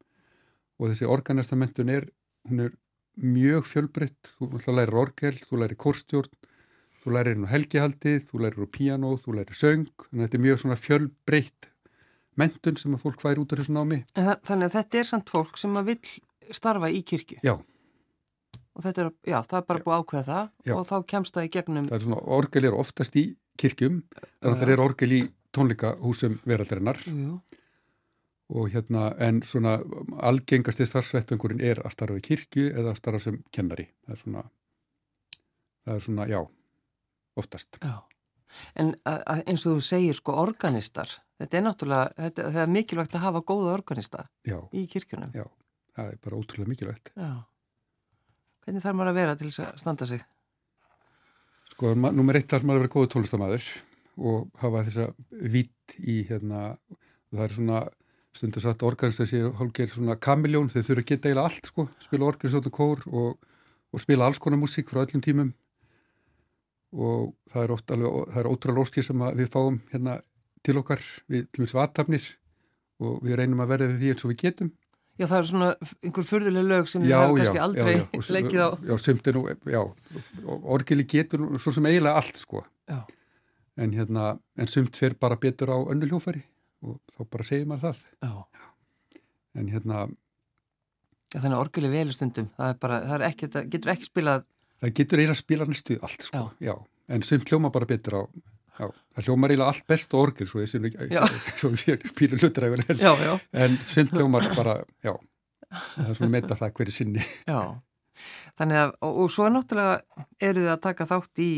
og 0.81 0.91
þessi 0.91 1.09
organistarmentun 1.09 1.93
er 1.93 2.07
hún 2.49 2.65
er 2.65 2.77
mjög 3.21 3.67
fjölbreytt, 3.67 4.35
þú 4.39 4.75
lærir 4.75 4.95
orgel, 4.97 5.35
þú 5.45 5.59
lærir 5.61 5.77
kórstjórn, 5.79 6.31
þú 7.03 7.15
lærir 7.15 7.43
helgihaldið, 7.51 8.23
þú 8.29 8.41
lærir 8.45 8.63
úr 8.63 8.71
piano, 8.71 9.13
þú 9.19 9.35
lærir 9.39 9.57
söng, 9.57 9.89
þannig 10.07 10.21
að 10.21 10.25
þetta 10.25 10.39
er 10.39 10.45
mjög 10.45 10.61
svona 10.63 10.79
fjölbreytt 10.79 11.69
mentun 12.39 12.79
sem 12.79 12.95
að 12.95 13.03
fólk 13.03 13.25
væri 13.25 13.43
út 13.43 13.53
af 13.53 13.61
þessu 13.61 13.75
námi. 13.75 13.99
Þannig 14.15 14.69
að 14.69 14.77
þetta 14.77 15.01
er 15.01 15.09
samt 15.09 15.33
fólk 15.33 15.59
sem 15.59 15.75
að 15.77 15.91
vil 15.91 15.99
starfa 16.55 16.89
í 16.91 17.01
kirkju? 17.03 17.41
Já. 17.45 17.57
Og 18.71 18.85
þetta 18.85 19.03
er, 19.03 19.11
já, 19.27 19.37
það 19.43 19.57
er 19.59 19.65
bara 19.67 19.81
já. 19.81 19.85
búið 19.85 20.01
ákveða 20.01 20.25
það 20.27 20.51
já. 20.69 20.73
og 20.77 20.83
þá 20.87 20.95
kemst 21.13 21.37
það 21.37 21.47
í 21.47 21.53
gegnum... 21.55 21.87
Það 21.89 21.97
er 21.97 22.05
svona, 22.05 22.19
orgel 22.37 22.67
er 22.67 22.77
oftast 22.77 23.17
í 23.19 23.23
kirkjum, 23.59 23.97
þannig 24.15 24.53
að 24.53 24.61
það 24.61 24.73
er 24.75 24.83
orgel 24.85 25.09
í 25.11 25.21
tónleikahúsum 25.55 26.37
veraldarinnar. 26.47 27.01
Og 28.51 28.71
hérna 28.71 29.09
en 29.23 29.41
svona 29.47 29.77
algengasti 30.27 30.87
starfsvettungurinn 30.87 31.63
er 31.63 31.83
að 31.83 31.95
starfa 31.95 32.19
í 32.19 32.23
kirkju 32.25 32.71
eða 32.71 32.93
að 32.93 32.99
starfa 32.99 33.23
sem 33.27 33.37
kennari. 33.55 33.87
Það 34.07 34.15
er 34.15 34.23
svona 34.23 34.45
það 35.85 35.93
er 35.93 36.05
svona, 36.07 36.27
já, 36.31 36.39
oftast. 37.39 37.79
Já, 37.81 37.95
en 38.79 38.95
að, 39.07 39.43
eins 39.45 39.67
og 39.67 39.79
þú 39.79 39.85
segir 39.87 40.19
sko 40.19 40.35
organistar 40.39 41.15
þetta 41.41 41.57
er 41.57 41.65
náttúrulega, 41.65 42.11
þetta, 42.17 42.49
það 42.49 42.65
er 42.65 42.75
mikilvægt 42.75 43.15
að 43.17 43.25
hafa 43.25 43.43
góða 43.51 43.75
organista 43.75 44.25
í 44.47 44.83
kirkjunum. 44.91 45.31
Já, 45.35 45.47
það 45.97 46.11
er 46.11 46.19
bara 46.25 46.41
ótrúlega 46.41 46.73
mikilvægt. 46.75 47.13
Já 47.15 47.31
Hvernig 48.71 48.85
þarf 48.85 48.95
maður 48.95 49.09
að 49.11 49.17
vera 49.19 49.31
til 49.35 49.47
þess 49.49 49.61
að 49.65 49.79
standa 49.81 50.05
sig? 50.07 50.21
Sko, 51.73 51.89
nummer 51.91 52.37
eitt 52.39 52.53
þarf 52.53 52.63
maður 52.63 52.77
að 52.77 52.85
vera 52.85 52.91
góð 52.93 53.07
tónlistamæður 53.11 53.65
og 54.31 54.45
hafa 54.61 54.83
þessa 54.87 55.07
vitt 55.51 55.95
í 55.99 56.15
hérna, 56.29 56.61
það 57.33 57.43
er 57.43 57.55
svona 57.57 57.81
stundu 58.31 58.63
satt 58.63 58.85
organist 58.87 59.25
að 59.25 59.29
séu 59.33 59.51
hálfgeir 59.59 59.91
svona 59.91 60.15
kamiljón, 60.23 60.71
þau 60.71 60.79
þurfa 60.87 61.03
að 61.03 61.09
geta 61.09 61.27
eiginlega 61.27 61.51
allt 61.51 61.67
sko, 61.67 61.87
spila 61.99 62.29
organist 62.31 62.71
og 62.71 62.77
kór 62.79 63.03
og, 63.11 63.35
og 63.91 64.05
spila 64.05 64.31
alls 64.31 64.39
konar 64.39 64.63
músík 64.63 64.87
frá 64.87 65.03
öllum 65.03 65.25
tímum. 65.25 65.51
Og 66.95 67.33
það 67.51 67.65
er 67.65 67.75
oft 67.75 67.91
alveg, 67.91 68.19
það 68.31 68.43
er 68.45 68.51
ótrúlega 68.53 68.79
róskið 68.79 69.09
sem 69.09 69.29
við 69.41 69.51
fáum 69.51 69.81
hérna 69.91 70.21
til 70.63 70.79
okkar, 70.79 71.03
við 71.27 71.49
til 71.49 71.59
og 71.59 71.65
meins 71.65 71.75
vatafnir 71.75 72.35
og 73.03 73.19
við 73.19 73.41
reynum 73.41 73.65
að 73.67 73.75
verða 73.75 73.97
því 73.99 74.15
eins 74.15 74.23
og 74.23 74.31
við 74.31 74.45
getum 74.45 74.71
Já, 75.19 75.25
það 75.27 75.37
er 75.37 75.47
svona 75.49 75.69
einhver 76.01 76.25
förðuleg 76.25 76.67
lög 76.69 76.87
sem 76.89 77.03
við 77.03 77.13
hefum 77.13 77.39
kannski 77.39 77.61
aldrei 77.61 77.93
já, 77.93 78.03
já, 78.15 78.21
leikið 78.35 78.61
á. 78.63 78.69
Já, 78.87 78.93
sumt 79.03 79.27
er 79.27 79.37
nú, 79.37 79.43
já, 79.73 79.81
orgili 80.75 81.05
getur 81.09 81.43
svo 81.61 81.73
sem 81.75 81.89
eiginlega 81.89 82.21
allt, 82.21 82.39
sko. 82.39 82.63
Já. 82.89 83.01
En 83.81 83.93
hérna, 83.95 84.31
en 84.57 84.71
sumt 84.71 84.97
fer 84.97 85.15
bara 85.19 85.37
betur 85.41 85.73
á 85.75 85.77
önnu 85.93 86.09
hljófari 86.09 86.41
og 86.81 86.97
þá 87.13 87.21
bara 87.35 87.47
segir 87.47 87.69
maður 87.69 87.91
það. 87.91 88.01
Já. 88.23 88.63
En 89.59 89.69
hérna... 89.71 90.05
Já, 91.31 91.39
þannig 91.39 91.57
að 91.57 91.65
orgili 91.65 91.91
velustundum, 91.91 92.49
það 92.57 92.73
er 92.73 92.79
bara, 92.81 93.01
það 93.07 93.17
er 93.17 93.27
ekki, 93.29 93.51
það 93.51 93.69
getur 93.75 93.93
ekki 93.93 94.09
spilað... 94.09 94.47
Það 94.81 94.95
getur 94.97 95.21
eiginlega 95.21 95.41
spilað 95.43 95.73
næstu 95.75 95.99
allt, 96.01 96.25
sko, 96.31 96.45
já. 96.63 96.73
En 97.11 97.27
sumt 97.27 97.51
hljóma 97.51 97.69
bara 97.75 97.87
betur 97.89 98.17
á 98.17 98.21
Já, 98.79 98.87
það 98.87 99.27
hljómar 99.27 99.51
eiginlega 99.51 99.73
allt 99.73 99.87
best 99.91 100.13
og 100.15 100.23
orgel 100.25 100.47
svo 100.49 100.63
ég 100.63 100.71
sem 100.71 100.85
ekki 100.87 102.11
pýru 102.17 102.39
hlutræður 102.39 102.83
en 102.87 103.77
svimt 103.85 104.15
hljómar 104.15 104.47
bara 104.55 104.77
já, 105.03 105.13
það 105.69 106.09
er 106.09 106.19
svona 106.19 106.33
meita 106.35 106.57
það 106.59 106.73
hverju 106.79 106.95
sinni. 106.95 107.25
Já, 107.49 107.59
þannig 108.59 108.81
að 108.81 108.93
og, 108.95 109.21
og 109.23 109.33
svo 109.35 109.49
náttúrulega 109.51 110.27
eru 110.49 110.65
þið 110.65 110.73
að 110.75 110.83
taka 110.87 111.09
þátt 111.11 111.43
í 111.43 111.51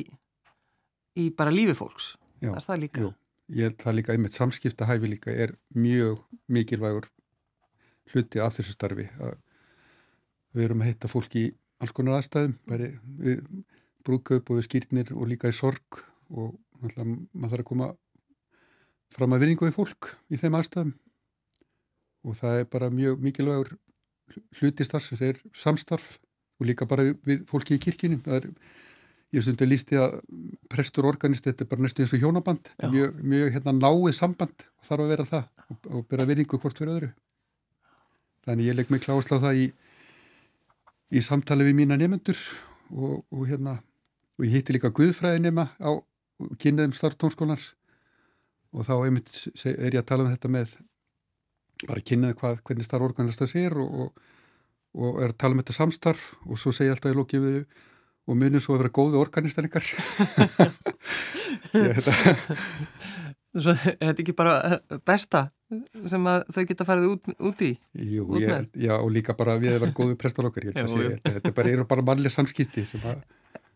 í 1.24 1.30
bara 1.38 1.54
lífi 1.54 1.76
fólks. 1.78 2.14
Já, 2.42 2.52
er 2.56 2.66
það 2.66 2.82
líka? 2.84 3.04
Jú, 3.06 3.12
ég 3.54 3.70
held 3.70 3.84
það 3.86 3.98
líka 4.00 4.16
einmitt 4.16 4.38
samskiptahæfi 4.38 5.12
líka 5.14 5.36
er 5.46 5.56
mjög 5.78 6.24
mikilvægur 6.52 7.10
hluti 8.14 8.42
af 8.44 8.58
þessu 8.58 8.76
starfi 8.76 9.08
að 9.22 9.38
við 10.54 10.68
erum 10.68 10.84
að 10.84 10.92
hitta 10.92 11.10
fólk 11.12 11.38
í 11.40 11.46
alls 11.82 11.94
konar 11.96 12.20
aðstæðum 12.20 12.58
bæri 12.70 12.90
við 13.22 13.46
brúðkaup 14.04 14.52
og 14.54 14.66
skýrnir 14.66 15.14
og 15.16 15.30
líka 15.32 15.52
í 15.52 15.56
sorg 15.56 16.04
og 16.34 16.54
maður 16.84 17.50
þarf 17.54 17.64
að 17.64 17.70
koma 17.70 17.90
fram 19.14 19.36
að 19.36 19.44
vinningu 19.44 19.68
við 19.68 19.76
fólk 19.78 20.14
í 20.30 20.40
þeim 20.42 20.58
aðstæðum. 20.60 20.94
Og 22.24 22.38
það 22.40 22.62
er 22.62 22.70
bara 22.72 22.94
mjög 22.94 23.24
mikilvægur 23.24 23.74
hlutistar 24.60 25.04
sem 25.04 25.20
er 25.28 25.40
samstarf 25.56 26.18
og 26.60 26.68
líka 26.70 26.88
bara 26.90 27.12
við 27.28 27.44
fólki 27.50 27.76
í 27.76 27.82
kirkini 27.84 28.22
það 28.24 28.38
er, 28.40 28.48
ég 29.36 29.44
stundi 29.44 29.66
að 29.66 29.72
lísti 29.74 30.00
að 30.00 30.20
prestur 30.72 31.08
organist, 31.10 31.46
þetta 31.46 31.66
er 31.66 31.70
bara 31.72 31.84
næstu 31.84 32.06
eins 32.06 32.14
og 32.16 32.24
hjónaband. 32.24 32.70
Þetta 32.72 32.88
er 32.88 32.94
mjög, 32.94 33.24
mjög 33.34 33.56
hérna, 33.58 33.76
náið 33.80 34.16
samband 34.18 34.68
og 34.80 34.88
þarf 34.88 35.06
að 35.06 35.14
vera 35.14 35.30
það 35.30 35.66
og, 35.68 35.90
og 35.90 36.06
bera 36.12 36.28
vinningu 36.30 36.60
hvort 36.62 36.80
fyrir 36.80 36.96
öðru. 36.96 37.12
Þannig 38.44 38.70
ég 38.70 38.78
legg 38.78 38.92
mig 38.92 39.04
klásla 39.04 39.40
á 39.40 39.44
það 39.48 39.64
í 39.64 39.68
í 41.14 41.22
samtali 41.22 41.66
við 41.68 41.78
mína 41.78 41.98
nefnendur 42.00 42.40
og, 42.94 43.24
og 43.30 43.46
hérna 43.50 43.78
og 44.38 44.46
ég 44.48 44.58
hitti 44.58 44.76
líka 44.76 44.94
Guðfræði 44.94 45.44
nema 45.44 45.68
á 45.78 45.92
kynniðum 46.62 46.96
starftónskólans 46.98 47.72
og 48.74 48.88
þá 48.88 48.94
einmitt 48.98 49.32
er 49.70 49.94
ég 49.94 50.02
að 50.02 50.10
tala 50.10 50.26
um 50.26 50.34
þetta 50.34 50.52
með 50.52 50.78
bara 51.88 52.04
kynniðu 52.04 52.38
hvað, 52.40 52.62
hvernig 52.68 52.88
starforganist 52.88 53.44
það 53.44 53.52
sér 53.52 53.76
og, 53.84 53.90
og, 54.06 54.30
og 54.98 55.20
er 55.24 55.34
að 55.34 55.40
tala 55.44 55.56
um 55.56 55.62
þetta 55.64 55.76
samstarf. 55.78 56.30
Og 56.48 56.60
svo 56.62 56.74
segja 56.76 56.96
alltaf 56.96 57.14
í 57.14 57.18
lókið 57.18 57.42
við 57.48 57.60
og 58.24 58.40
munum 58.40 58.64
svo 58.64 58.78
að 58.78 58.84
vera 58.84 58.96
góði 58.96 59.20
organistar 59.20 59.68
ykkar 59.68 59.84
Svo 63.54 63.74
er 63.76 64.00
þetta 64.00 64.24
ekki 64.24 64.34
bara 64.34 64.54
eh, 64.66 64.80
besta 65.06 65.44
sem 66.10 66.26
þau 66.26 66.64
geta 66.70 66.88
farið 66.88 67.12
út, 67.12 67.28
út 67.50 67.64
í? 67.66 67.74
Jú, 67.98 68.26
út 68.26 68.42
ég, 68.42 68.70
já 68.80 68.96
og 68.96 69.12
líka 69.14 69.36
bara 69.38 69.58
við 69.62 69.76
erum 69.78 69.94
góðið 69.98 70.18
prestar 70.22 70.48
okkar, 70.50 70.70
ég 70.70 70.78
held 70.78 70.88
að 70.88 70.96
segja 70.96 71.18
þetta 71.28 71.52
er 71.52 71.56
bara, 71.58 71.86
bara 71.90 72.06
mannlega 72.08 72.34
samskipti 72.34 72.86
sem 72.88 73.04
að 73.10 73.22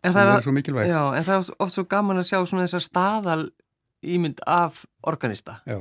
en 0.07 0.15
það 0.15 0.31
er 0.33 0.47
svo 0.47 0.55
mikilvægt. 0.55 0.89
Já, 0.91 1.01
en 1.19 1.27
það 1.27 1.37
er 1.41 1.61
oft 1.65 1.75
svo 1.75 1.85
gaman 1.91 2.21
að 2.21 2.29
sjá 2.29 2.39
svona 2.41 2.65
þessar 2.65 2.85
staðal 2.87 3.43
ímynd 4.07 4.41
af 4.47 4.81
organista. 5.07 5.59
Já. 5.67 5.79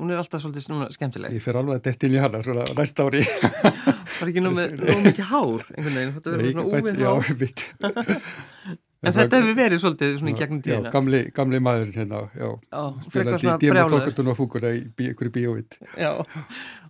Hún 0.00 0.10
er 0.10 0.22
alltaf 0.22 0.40
svolítið 0.42 0.64
svona 0.64 0.86
skemmtileg. 0.94 1.34
Ég 1.36 1.44
fer 1.44 1.58
alveg 1.60 1.78
að 1.78 1.84
detti 1.90 2.08
inn 2.08 2.16
í 2.16 2.22
hana 2.22 2.40
svona 2.44 2.64
næsta 2.78 3.04
ári. 3.06 3.20
Það 3.28 4.22
er 4.22 4.30
ekki 4.30 4.44
nú 4.44 4.54
með 4.56 4.78
mikið 5.08 5.28
hár 5.28 5.66
einhvern 5.74 5.98
veginn, 5.98 6.14
þetta 6.16 6.32
verður 6.32 6.54
svona 6.54 6.68
úvið 6.80 7.04
hár. 7.04 8.80
En 9.02 9.14
þetta 9.16 9.38
hefur 9.40 9.56
verið 9.58 9.80
svolítið 9.82 10.12
svona 10.20 10.30
í 10.30 10.36
gegnum 10.38 10.58
tíðina. 10.62 10.86
Já, 10.86 10.92
gamli, 10.94 11.20
gamli 11.34 11.58
maður 11.58 11.88
hérna, 11.96 12.20
já. 12.38 12.48
Já, 12.70 12.82
spilandi 13.02 13.48
í 13.48 13.54
dímatókutun 13.64 14.30
og 14.30 14.36
fúkur 14.38 14.66
í 14.68 14.74
ykkur 15.08 15.30
bíóvitt. 15.34 15.78
Já. 15.98 16.10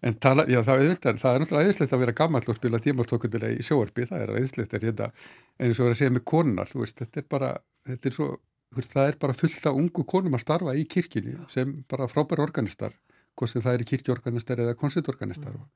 En 0.04 0.18
tala, 0.20 0.44
já, 0.50 0.58
það 0.66 0.82
er, 0.84 0.98
það 1.00 1.28
er 1.30 1.44
náttúrulega 1.44 1.70
eðislegt 1.70 1.94
að 1.96 2.02
vera 2.02 2.14
gammal 2.18 2.42
og 2.44 2.58
spila 2.58 2.80
dímatókutun 2.84 3.46
í 3.48 3.64
sjóarbi, 3.64 4.04
það 4.10 4.24
er 4.26 4.32
eðislegt, 4.42 4.76
en 4.76 4.84
hérna, 4.84 5.08
eins 5.56 5.80
og 5.80 5.88
að 5.88 5.96
segja 6.02 6.12
með 6.12 6.24
konar, 6.28 6.68
þú 6.68 6.82
veist, 6.82 7.00
þetta 7.00 7.22
er 7.22 7.28
bara, 7.32 7.52
þetta 7.88 8.10
er 8.10 8.16
svo, 8.18 8.28
veist, 8.76 8.92
það 8.92 9.08
er 9.08 9.18
bara 9.24 9.36
fullt 9.38 9.70
af 9.70 9.78
ungu 9.80 10.04
konum 10.12 10.36
að 10.36 10.44
starfa 10.44 10.74
í 10.76 10.84
kirkini 10.92 11.38
sem 11.52 11.78
bara 11.88 12.10
frábæra 12.12 12.44
organistar, 12.44 12.92
hvort 13.40 13.54
sem 13.54 13.64
það 13.64 13.78
er 13.78 13.86
kirkjorganistar 13.88 14.60
eða 14.66 14.76
koncertorganistar. 14.76 15.56
Mm. 15.56 15.72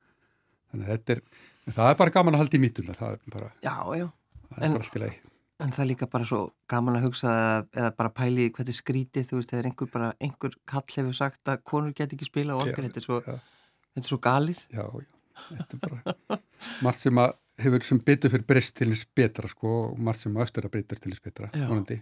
Þannig 0.69 0.93
þetta 0.93 1.17
er, 1.17 1.25
það 1.71 1.89
er 1.95 1.99
bara 2.03 2.13
gaman 2.13 2.37
að 2.37 2.43
halda 2.43 2.59
í 2.59 2.61
mítuna, 2.61 2.97
það 2.99 3.17
er 3.17 3.33
bara, 3.39 3.49
já, 3.65 3.75
já. 4.03 4.07
Það 4.51 4.61
er 4.61 4.67
en, 4.67 4.77
bara 4.77 4.85
allt 4.85 4.99
í 4.99 5.03
lagi. 5.07 5.19
En 5.57 5.71
það 5.73 5.83
er 5.83 5.89
líka 5.89 6.07
bara 6.11 6.25
svo 6.29 6.39
gaman 6.69 6.99
að 6.99 7.07
hugsa 7.07 7.31
eða 7.73 7.89
bara 7.97 8.13
pæli 8.13 8.51
hvað 8.53 8.69
er 8.69 8.77
skrítið, 8.77 9.25
þú 9.25 9.39
veist, 9.39 9.53
þegar 9.53 9.69
einhver 9.71 9.89
bara, 9.93 10.09
einhver 10.21 10.57
kall 10.69 10.85
hefur 10.85 11.15
sagt 11.17 11.49
að 11.49 11.63
konur 11.65 11.95
get 11.97 12.13
ekki 12.13 12.27
spila 12.27 12.53
á 12.53 12.61
orgar, 12.61 12.85
þetta 12.85 13.01
er 13.01 13.05
svo, 13.07 13.17
þetta 13.25 14.03
er 14.03 14.09
svo 14.11 14.19
galið. 14.21 14.61
Já, 14.69 14.83
já, 14.85 15.15
þetta 15.47 15.79
er 15.79 15.81
bara 15.87 16.39
margt 16.85 17.01
sem 17.01 17.21
að 17.23 17.33
hefur 17.65 17.87
sem 17.89 18.01
betur 18.05 18.33
fyrir 18.35 18.45
breyst 18.53 18.75
til 18.77 18.91
þess 18.91 19.09
betra, 19.17 19.49
sko, 19.49 19.73
og 19.87 20.03
margt 20.05 20.21
sem 20.21 20.37
að 20.37 20.45
eftir 20.45 20.67
að 20.67 20.75
breytast 20.75 21.05
til 21.05 21.13
þess 21.15 21.25
betra, 21.25 21.49
vonandi. 21.57 21.97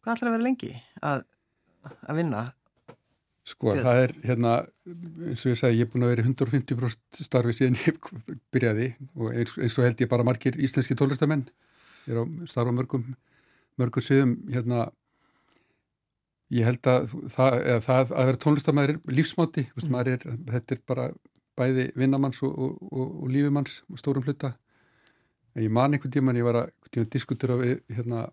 Hvað 0.00 0.14
ætlar 0.14 0.30
að 0.30 0.36
vera 0.38 0.46
lengi 0.46 0.72
að, 1.04 1.26
að 2.00 2.22
vinna? 2.22 2.46
Sko, 3.46 3.70
Björn. 3.74 3.84
það 3.84 4.00
er, 4.02 4.16
hérna, 4.24 4.52
eins 5.28 5.44
og 5.44 5.52
ég 5.52 5.60
sagði, 5.60 5.82
ég 5.82 5.86
er 5.86 5.92
búin 5.92 6.06
að 6.06 6.14
vera 6.14 6.24
í 6.24 6.30
150% 6.32 7.20
starfi 7.28 7.54
síðan 7.54 7.76
ég 7.84 8.08
byrjaði 8.56 8.88
og 9.14 9.36
eins 9.36 9.76
og 9.76 9.84
held 9.84 10.02
ég 10.02 10.10
bara 10.10 10.26
margir 10.26 10.56
íslenski 10.58 10.96
tólestamenn 10.98 11.44
er 12.12 12.22
á 12.22 12.24
starfa 12.48 12.74
mörgum 12.74 13.06
mörgum 13.80 14.04
sviðum 14.04 14.36
hérna 14.52 14.86
ég 16.54 16.66
held 16.68 16.86
að 16.86 17.08
það, 17.32 17.56
það 17.84 18.12
að 18.12 18.28
vera 18.30 18.42
tónlistamæður 18.44 19.00
lífsmáti 19.10 19.66
mm. 19.66 19.96
er, 20.02 20.26
þetta 20.52 20.76
er 20.76 20.82
bara 20.86 21.08
bæði 21.56 21.88
vinnamanns 21.98 22.42
og, 22.46 22.52
og, 22.52 22.76
og, 22.92 23.14
og 23.24 23.32
lífimanns 23.32 23.80
stórum 23.98 24.26
hluta 24.26 24.54
en 25.56 25.64
ég 25.64 25.72
man 25.72 25.96
einhvern 25.96 26.12
tíma 26.12 26.32
en 26.32 26.40
ég 26.40 26.46
var 26.46 26.60
að 26.66 27.08
diskutera 27.12 27.56
við 27.58 27.80
hérna 27.96 28.26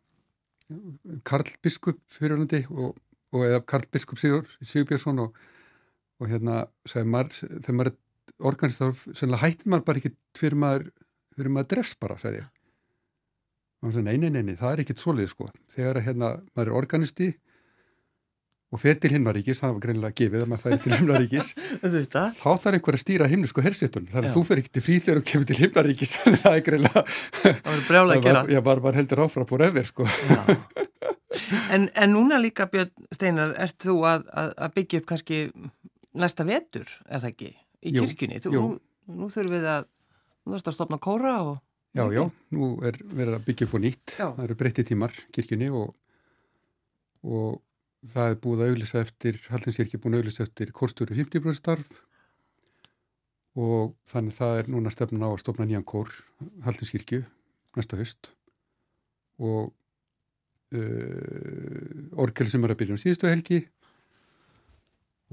Karl 1.28 1.50
Biskup 1.64 2.00
fyrirhundi 2.12 2.64
og 2.70 3.42
eða 3.44 3.64
Karl 3.68 3.88
Biskup 3.92 4.20
Sigur, 4.22 4.48
Sigurbjörnsson 4.62 5.24
og 5.26 6.28
hérna 6.30 6.66
maður, 7.10 7.34
þegar 7.34 7.78
maður 7.80 7.94
er 7.94 7.98
organist 8.50 8.84
þá 8.84 9.40
hættir 9.42 9.72
maður 9.72 9.88
bara 9.90 10.02
ekki 10.02 10.14
fyrir 10.38 10.60
maður 10.60 10.92
fyrir 11.34 11.54
maður 11.56 11.72
drefs 11.74 11.96
bara, 12.00 12.20
segði 12.22 12.44
ég 12.44 12.63
og 13.84 13.90
hann 13.90 13.98
sagði, 13.98 14.16
nei, 14.16 14.30
nei, 14.32 14.44
nei, 14.48 14.56
það 14.56 14.70
er 14.74 14.82
ekkit 14.86 15.02
svolítið 15.02 15.30
sko. 15.34 15.46
Þegar 15.74 15.98
hérna, 16.06 16.28
maður 16.56 16.70
er 16.70 16.76
organisti 16.80 17.26
og 18.74 18.80
fer 18.80 18.96
til 18.98 19.12
himnaríkis, 19.12 19.60
það 19.60 19.74
var 19.74 19.82
greinilega 19.84 20.16
gefið 20.22 20.44
að 20.46 20.48
maður 20.54 20.62
færi 20.64 20.78
til 20.86 20.94
himnaríkis, 20.94 21.50
þá 22.40 22.48
þarf 22.48 22.70
einhver 22.72 22.96
að 22.96 23.02
stýra 23.02 23.28
himnisku 23.28 23.66
hersvéttunum. 23.66 24.08
Þannig 24.14 24.32
að 24.32 24.38
þú 24.38 24.44
fer 24.48 24.62
ekki 24.62 24.72
til 24.74 24.84
frí 24.86 24.96
þegar 25.04 25.20
þú 25.20 25.26
kemur 25.34 25.50
til 25.50 25.58
himnaríkis, 25.60 26.14
þannig 26.22 26.40
að 26.40 26.46
það 26.46 26.56
er 26.56 26.64
greinilega... 26.70 27.04
Það 27.42 27.68
var 27.68 27.84
brjálega 27.90 28.16
að 28.16 28.30
gera. 28.30 28.46
Já, 28.56 28.62
bara, 28.70 28.84
bara 28.88 29.00
heldur 29.02 29.24
áfram 29.26 29.50
búið 29.52 29.66
öfver 29.68 29.90
sko. 29.92 30.08
en, 31.76 31.90
en 31.92 32.16
núna 32.16 32.40
líka, 32.40 32.70
Björn 32.72 33.12
Steinar, 33.12 33.52
ert 33.68 33.78
þú 33.84 33.98
að, 34.10 34.26
að, 34.32 34.56
að 34.64 34.74
byggja 34.80 35.04
upp 35.04 35.12
kannski 35.12 35.44
næsta 36.24 36.48
vetur, 36.48 36.88
er 37.12 37.20
það 37.20 37.30
ekki, 37.34 37.52
í 37.84 37.94
kirkjunni? 38.00 38.42
Þú, 38.48 38.56
nú, 38.56 38.66
nú 39.20 39.30
þurfum 39.36 39.58
við 39.60 39.70
að, 39.76 39.92
og 41.94 42.10
Já, 42.10 42.10
já, 42.10 42.24
nú 42.50 42.72
er 42.82 42.98
verið 43.06 43.36
að 43.38 43.44
byggja 43.46 43.68
upp 43.68 43.76
á 43.78 43.80
nýtt, 43.84 44.14
já. 44.18 44.26
það 44.34 44.44
eru 44.48 44.56
breytti 44.58 44.84
tímar 44.90 45.14
kirkjunni 45.36 45.68
og, 45.70 45.92
og 47.22 47.60
það 48.10 48.32
er 48.32 48.40
búið 48.42 48.64
að 48.64 48.72
auðvisa 48.72 49.04
eftir, 49.04 49.38
Hallinskirkji 49.52 50.00
er 50.00 50.02
búin 50.02 50.18
að 50.18 50.24
auðvisa 50.24 50.48
eftir 50.48 50.72
kórstúri 50.74 51.18
50% 51.20 51.60
starf. 51.60 52.02
Og 53.54 53.94
þannig 54.10 54.34
það 54.34 54.58
er 54.58 54.72
núna 54.74 54.90
stefnun 54.90 55.22
á 55.22 55.30
að 55.30 55.44
stopna 55.44 55.68
nýjan 55.70 55.86
kór 55.86 56.10
Hallinskirkju 56.66 57.22
næsta 57.78 57.98
höst 57.98 58.32
og 59.42 59.70
uh, 60.74 62.18
orkel 62.22 62.50
sem 62.50 62.66
er 62.66 62.74
að 62.74 62.80
byrja 62.82 62.98
um 62.98 63.02
síðustu 63.02 63.30
helgi. 63.30 63.62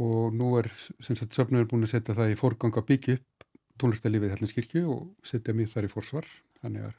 Og 0.01 0.37
nú 0.37 0.53
er 0.61 0.69
sem 0.77 1.17
sagt 1.17 1.37
söfnur 1.37 1.65
búin 1.69 1.89
að 1.89 1.95
setja 1.95 2.17
það 2.17 2.35
í 2.35 2.39
forgang 2.41 2.77
að 2.77 2.89
byggja 2.93 3.17
upp 3.17 3.49
tónlistalífið 3.81 4.37
Hallinskirkju 4.37 4.87
og 4.93 5.03
setja 5.25 5.57
mér 5.57 5.73
þar 5.73 5.89
í 5.89 5.93
forsvar 5.93 6.29
þannig 6.65 6.87
að 6.89 6.95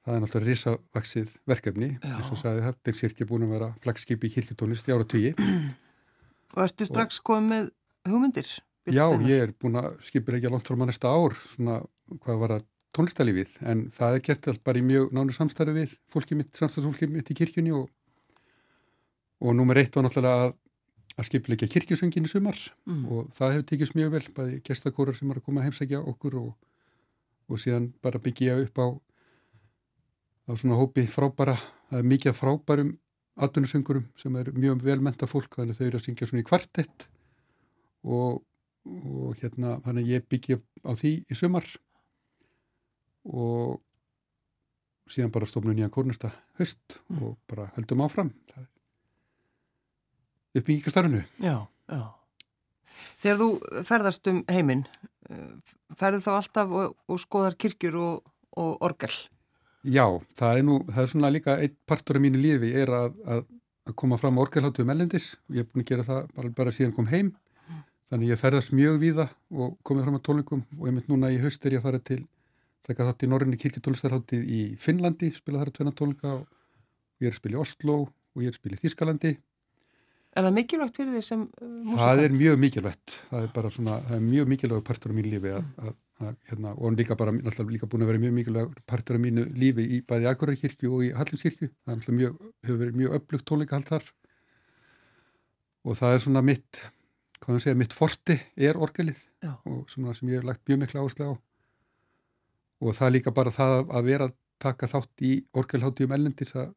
það 0.00 0.16
er 0.16 0.24
náttúrulega 0.24 0.48
risavaksið 0.48 1.36
verkefni 1.50 1.90
eins 2.00 2.32
og 2.32 2.40
sagði 2.40 2.64
Hafningskirkja 2.64 3.28
búin 3.28 3.44
að 3.46 3.54
vera 3.56 3.70
flagskipi 3.84 4.30
í 4.30 4.34
kirkjutónlist 4.36 4.88
í 4.88 4.96
ára 4.96 5.06
tugi 5.06 5.34
Og 6.56 6.64
ertu 6.64 6.86
strax 6.88 7.20
komið 7.22 7.50
með 7.50 7.68
hugmyndir? 8.10 8.48
Já, 8.90 9.04
ég 9.22 9.44
er 9.44 9.52
búin 9.54 9.78
að 9.78 9.92
skipir 10.02 10.38
ekki 10.38 10.48
að 10.48 10.56
langt 10.56 10.66
frá 10.66 10.76
maður 10.78 10.90
næsta 10.90 11.12
ár 11.12 11.36
svona 11.52 11.76
hvað 12.24 12.40
var 12.40 12.54
að 12.56 12.64
tónlistalífið 12.96 13.52
en 13.70 13.84
það 13.94 14.16
er 14.16 14.24
gert 14.26 14.48
allt 14.50 14.62
bara 14.66 14.80
í 14.80 14.86
mjög 14.86 15.12
nánu 15.14 15.34
samstarfi 15.34 15.76
við 15.76 15.92
fólkið 16.10 16.40
mitt, 16.40 16.50
samstarfsfólkið 16.58 17.12
mitt 17.14 17.30
í 17.30 17.36
kirkjunni 17.38 17.74
og, 17.76 17.86
og 19.44 19.54
nummer 19.54 19.78
eitt 19.78 19.94
var 19.94 20.08
náttúrulega 20.08 20.48
að, 20.48 20.56
að 21.14 21.28
skipleika 21.28 21.68
kirkjusöngin 21.70 22.26
í 22.26 22.32
sumar. 22.32 22.58
Mm. 22.88 23.04
og 23.06 23.30
það 23.36 23.54
hefur 23.54 23.68
tekist 23.70 23.96
mjög 23.98 24.16
vel, 24.16 24.24
bæði 24.40 24.58
gestakórar 24.66 25.18
sem 25.18 25.30
er 25.30 25.38
að 25.38 25.46
koma 25.46 25.62
að 25.62 25.70
heimsækja 25.70 26.02
okkur 26.14 26.40
og, 26.40 26.50
og 27.50 27.60
síðan 27.60 27.90
bara 28.02 28.22
byggja 28.22 28.56
upp 28.62 28.78
á, 28.78 28.86
á 30.48 30.52
svona 30.54 30.78
hópi 30.78 31.06
frábæra, 31.10 31.56
það 31.90 32.02
er 32.02 32.10
mikið 32.14 32.36
frábærum 32.38 32.92
atvinnusöngurum 33.40 34.06
sem 34.18 34.36
er 34.36 34.52
mjög 34.54 34.84
velmenta 34.84 35.28
fólk 35.30 35.56
þannig 35.56 35.74
að 35.74 35.80
þau 35.80 35.86
eru 35.88 36.00
að 36.00 36.06
syngja 36.06 36.28
svona 36.28 36.44
í 36.44 36.48
kvartett. 36.48 37.06
Og, 38.04 38.40
og 38.86 39.40
hérna 39.40 39.78
þannig 39.84 40.06
að 40.06 40.12
ég 40.14 40.28
byggja 40.32 40.60
á 40.86 40.92
því 40.96 41.14
í 41.26 41.38
sumar. 41.38 41.66
Og 43.28 43.80
síðan 45.10 45.34
bara 45.34 45.48
stofnum 45.48 45.76
nýja 45.76 45.90
kórnista 45.92 46.32
höst 46.60 47.00
mm. 47.08 47.24
og 47.24 47.36
bara 47.50 47.70
höldum 47.76 48.06
áfram. 48.06 48.32
Uppbyggingastarfinu 50.50 51.22
Já, 51.38 51.68
já 51.86 52.19
Þegar 53.20 53.40
þú 53.40 53.48
ferðast 53.88 54.30
um 54.32 54.40
heiminn 54.50 54.86
eh, 55.30 55.52
ferðu 55.98 56.22
þá 56.24 56.32
alltaf 56.36 56.74
og, 56.80 56.96
og 57.10 57.20
skoðar 57.22 57.56
kirkjur 57.60 57.98
og, 58.00 58.32
og 58.60 58.86
orgel? 58.86 59.12
Já, 59.80 60.04
það 60.36 60.58
er 60.58 60.66
nú, 60.66 60.80
það 60.90 61.02
er 61.02 61.12
svona 61.14 61.32
líka 61.32 61.56
einn 61.60 61.76
partur 61.88 62.18
af 62.18 62.24
mínu 62.24 62.40
lífi 62.40 62.74
er 62.76 62.90
að, 62.92 63.14
að, 63.24 63.46
að 63.88 63.96
koma 64.02 64.18
fram 64.20 64.36
á 64.36 64.44
orgelháttu 64.44 64.84
um 64.84 64.92
ellendis 64.92 65.30
og 65.48 65.56
ég 65.56 65.64
hef 65.64 65.70
búin 65.70 65.86
að 65.86 65.92
gera 65.92 66.08
það 66.08 66.34
bara, 66.36 66.52
bara 66.58 66.74
síðan 66.76 66.96
kom 66.96 67.08
heim. 67.08 67.30
Þannig 68.10 68.32
ég 68.32 68.40
ferðast 68.40 68.74
mjög 68.74 68.98
víða 69.00 69.28
og 69.54 69.78
komið 69.86 70.06
fram 70.06 70.18
á 70.18 70.26
tólingum 70.26 70.62
og 70.76 70.86
ég 70.88 70.96
mynd 70.96 71.08
núna 71.08 71.30
í 71.32 71.38
haust 71.40 71.64
er 71.64 71.76
ég 71.76 71.80
að 71.80 71.86
fara 71.88 72.02
til 72.10 72.20
þekka 72.88 73.06
þátt 73.06 73.24
í 73.24 73.28
Norrinni 73.30 73.60
kirkitólstarhátti 73.60 74.40
í 74.40 74.60
Finnlandi, 74.80 75.30
spila 75.36 75.60
þar 75.60 75.70
að 75.70 75.76
tveina 75.78 75.94
tólinga 75.96 76.32
og 76.40 77.22
ég 77.22 77.30
er 77.30 77.34
að 77.34 77.38
spila 77.38 77.56
í 77.56 77.60
Oslo 77.60 77.96
og 78.08 78.42
ég 78.42 78.50
er 78.50 78.54
að 78.56 78.60
spila 78.60 78.76
í 78.76 78.82
Þískalandi 78.82 79.32
Er 80.30 80.46
það 80.46 80.54
mikilvægt 80.60 81.00
fyrir 81.00 81.16
því 81.16 81.24
sem 81.26 81.40
músikant? 81.48 82.04
Það 82.04 82.20
er 82.24 82.36
mjög 82.36 82.60
mikilvægt, 82.62 83.16
það 83.32 83.46
er 83.46 83.50
bara 83.56 83.72
svona, 83.74 83.96
það 84.06 84.16
er 84.16 84.24
mjög 84.28 84.52
mikilvægt 84.52 84.86
partur 84.86 85.10
af 85.10 85.16
mínu 85.18 85.32
lífi 85.32 85.54
að, 85.56 85.64
að 85.82 85.96
að, 86.20 86.36
hérna, 86.50 86.72
og 86.76 86.86
hann 86.86 86.98
líka 86.98 87.16
bara, 87.18 87.32
náttúrulega 87.34 87.74
líka 87.74 87.88
búin 87.90 88.04
að 88.04 88.10
vera 88.12 88.22
mjög 88.22 88.34
mikilvæg 88.36 88.80
partur 88.88 89.16
af 89.16 89.22
mínu 89.24 89.44
lífi 89.56 89.86
í 89.96 90.00
bæði 90.06 90.28
Akureyri-kirkju 90.30 90.92
og 90.96 91.04
í 91.06 91.10
Hallinskirkju, 91.16 91.68
það 91.70 91.92
er 91.92 92.00
náttúrulega 92.00 92.20
mjög, 92.20 92.48
hefur 92.66 92.80
verið 92.82 92.98
mjög 93.00 93.14
upplugt 93.18 93.46
tónleikahald 93.48 93.88
þar 93.90 94.08
og 95.80 96.00
það 96.00 96.16
er 96.16 96.24
svona 96.26 96.42
mitt, 96.44 96.82
hvað 97.40 97.54
maður 97.54 97.64
segja, 97.64 97.80
mitt 97.82 97.96
forti 97.96 98.36
er 98.68 98.80
orgelið 98.80 99.22
Já. 99.40 99.54
og 99.64 99.86
svona 99.92 100.16
sem 100.16 100.32
ég 100.32 100.42
hef 100.42 100.50
lagt 100.50 100.66
mjög 100.68 100.82
miklu 100.84 101.04
áherslu 101.04 101.30
á 101.30 101.34
og 102.80 102.96
það 102.96 103.06
er 103.06 103.16
líka 103.16 103.34
bara 103.36 103.54
það 103.54 103.78
að 103.88 104.10
vera 104.10 104.28
taka 104.60 104.88
þátt 104.90 105.24
í 105.24 105.32
orgelháttíum 105.56 106.12
ellendis 106.16 106.52
að 106.56 106.74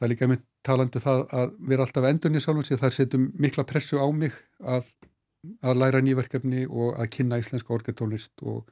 það 0.00 0.06
er 0.06 0.12
líka 0.14 0.30
mitt 0.30 0.46
talandu 0.66 1.00
um 1.00 1.04
það 1.04 1.24
að 1.38 1.56
vera 1.70 1.86
alltaf 1.86 2.06
endurni 2.08 2.42
sjálfins 2.42 2.70
því 2.70 2.76
að 2.76 2.84
það 2.84 2.94
setjum 2.98 3.24
mikla 3.42 3.64
pressu 3.68 3.98
á 3.98 4.06
mig 4.14 4.36
að 4.60 4.92
að 5.42 5.80
læra 5.80 6.02
nýverkefni 6.04 6.66
og 6.70 6.96
að 7.00 7.10
kynna 7.16 7.40
íslenska 7.42 7.74
orgetólist 7.74 8.44
og, 8.46 8.62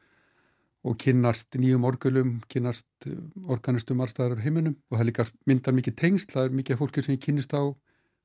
og 0.86 0.98
kynnast 1.02 1.58
nýjum 1.58 1.86
orgelum, 1.88 2.36
kynnast 2.52 2.86
eh, 3.08 3.18
organistum 3.50 4.02
allstæðar 4.04 4.42
heiminum. 4.44 4.76
Og 4.90 5.00
það 5.00 5.08
líka 5.10 5.26
myndar 5.50 5.76
mikið 5.76 5.98
tengsl, 5.98 6.30
það 6.34 6.46
er 6.46 6.58
mikið 6.60 6.80
fólki 6.80 7.04
sem 7.04 7.16
ég 7.16 7.24
kynnist 7.26 7.56
á 7.56 7.62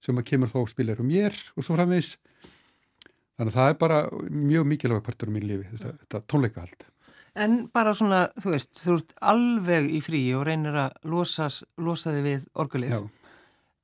sem 0.05 0.21
að 0.21 0.27
kemur 0.29 0.51
þá 0.51 0.59
og 0.61 0.69
spilar 0.69 1.01
um 1.01 1.07
mér 1.09 1.33
og 1.55 1.65
svo 1.65 1.73
framvegs 1.73 2.17
þannig 3.39 3.49
að 3.49 3.55
það 3.55 3.69
er 3.71 3.79
bara 3.81 4.01
mjög 4.29 4.67
mikilvæg 4.69 5.05
partur 5.07 5.31
á 5.31 5.33
mín 5.33 5.47
lífi, 5.49 5.65
þetta, 5.71 5.95
þetta 6.03 6.21
tónleikahald. 6.29 6.85
En 7.35 7.55
bara 7.73 7.91
svona, 7.97 8.21
þú 8.39 8.51
veist, 8.53 8.71
þú 8.77 8.99
ert 8.99 9.15
alveg 9.33 9.89
í 9.91 9.99
frí 10.05 10.21
og 10.37 10.45
reynir 10.47 10.77
að 10.85 11.09
losa, 11.11 11.49
losa 11.81 12.13
þig 12.13 12.27
við 12.29 12.45
orgelið 12.61 12.93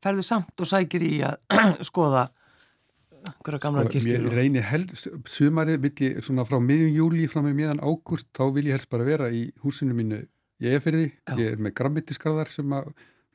ferðu 0.02 0.26
samt 0.26 0.64
og 0.64 0.70
sækir 0.70 1.06
í 1.08 1.18
að 1.28 1.42
skoða 1.90 2.30
Hverja 3.22 3.60
gamla 3.62 3.84
sko, 3.86 3.92
kirkjur? 3.94 4.24
Ég 4.26 4.34
reynir 4.34 4.64
helst, 4.66 5.08
sumari 5.30 5.76
vil 5.82 5.92
ég 6.02 6.24
svona 6.26 6.42
frá 6.48 6.58
miðjum 6.58 6.96
júli 6.96 7.28
fram 7.30 7.46
með 7.46 7.60
miðan 7.60 7.82
ágúst, 7.86 8.32
þá 8.34 8.48
vil 8.56 8.64
ég 8.66 8.74
helst 8.74 8.90
bara 8.90 9.06
vera 9.06 9.28
í 9.30 9.44
húsinu 9.62 9.94
mínu 9.94 10.24
ég 10.62 10.78
er 10.78 10.82
fyrir 10.82 11.04
því, 11.04 11.38
ég 11.38 11.54
er 11.54 11.62
með 11.62 11.76
grammitiskarðar 11.78 12.50
sem 12.50 12.74
að 12.74 12.90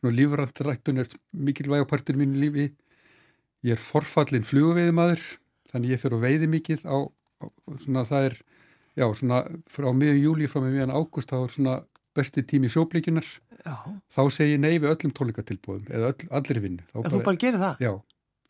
lífrandrættun 0.06 1.02
er 1.02 1.14
mikilvæg 1.32 1.86
á 1.86 1.90
partinu 1.90 2.22
mínu 2.22 2.42
lífi 2.42 2.66
ég 3.66 3.74
er 3.74 3.82
forfallin 3.82 4.46
flugveiðimaður 4.46 5.22
þannig 5.72 5.94
ég 5.94 6.02
fyrir 6.02 6.18
að 6.18 6.26
veiði 6.26 6.50
mikið 6.52 6.84
á, 6.86 6.96
á 7.42 7.46
svona 7.82 8.04
það 8.06 8.28
er 8.28 8.36
já 8.96 9.06
svona 9.18 9.40
frá 9.70 9.88
miðjum 9.92 10.22
júli 10.22 10.50
fram 10.50 10.66
með 10.66 10.76
miðan 10.76 10.94
ágúst 10.94 11.32
þá 11.32 11.38
er 11.40 11.54
svona 11.56 11.76
besti 12.16 12.44
tími 12.48 12.70
sjóblíkunar 12.72 13.26
þá 13.66 14.20
segir 14.32 14.56
ég 14.56 14.62
nei 14.62 14.76
við 14.78 14.92
öllum 14.92 15.14
tólikatilbúðum 15.16 15.90
eða 15.90 16.12
öll, 16.12 16.28
allir 16.38 16.62
vinnu. 16.64 16.86
Þú 16.94 17.20
bara 17.26 17.40
gerir 17.42 17.62
það? 17.62 17.82
Já, 17.82 17.92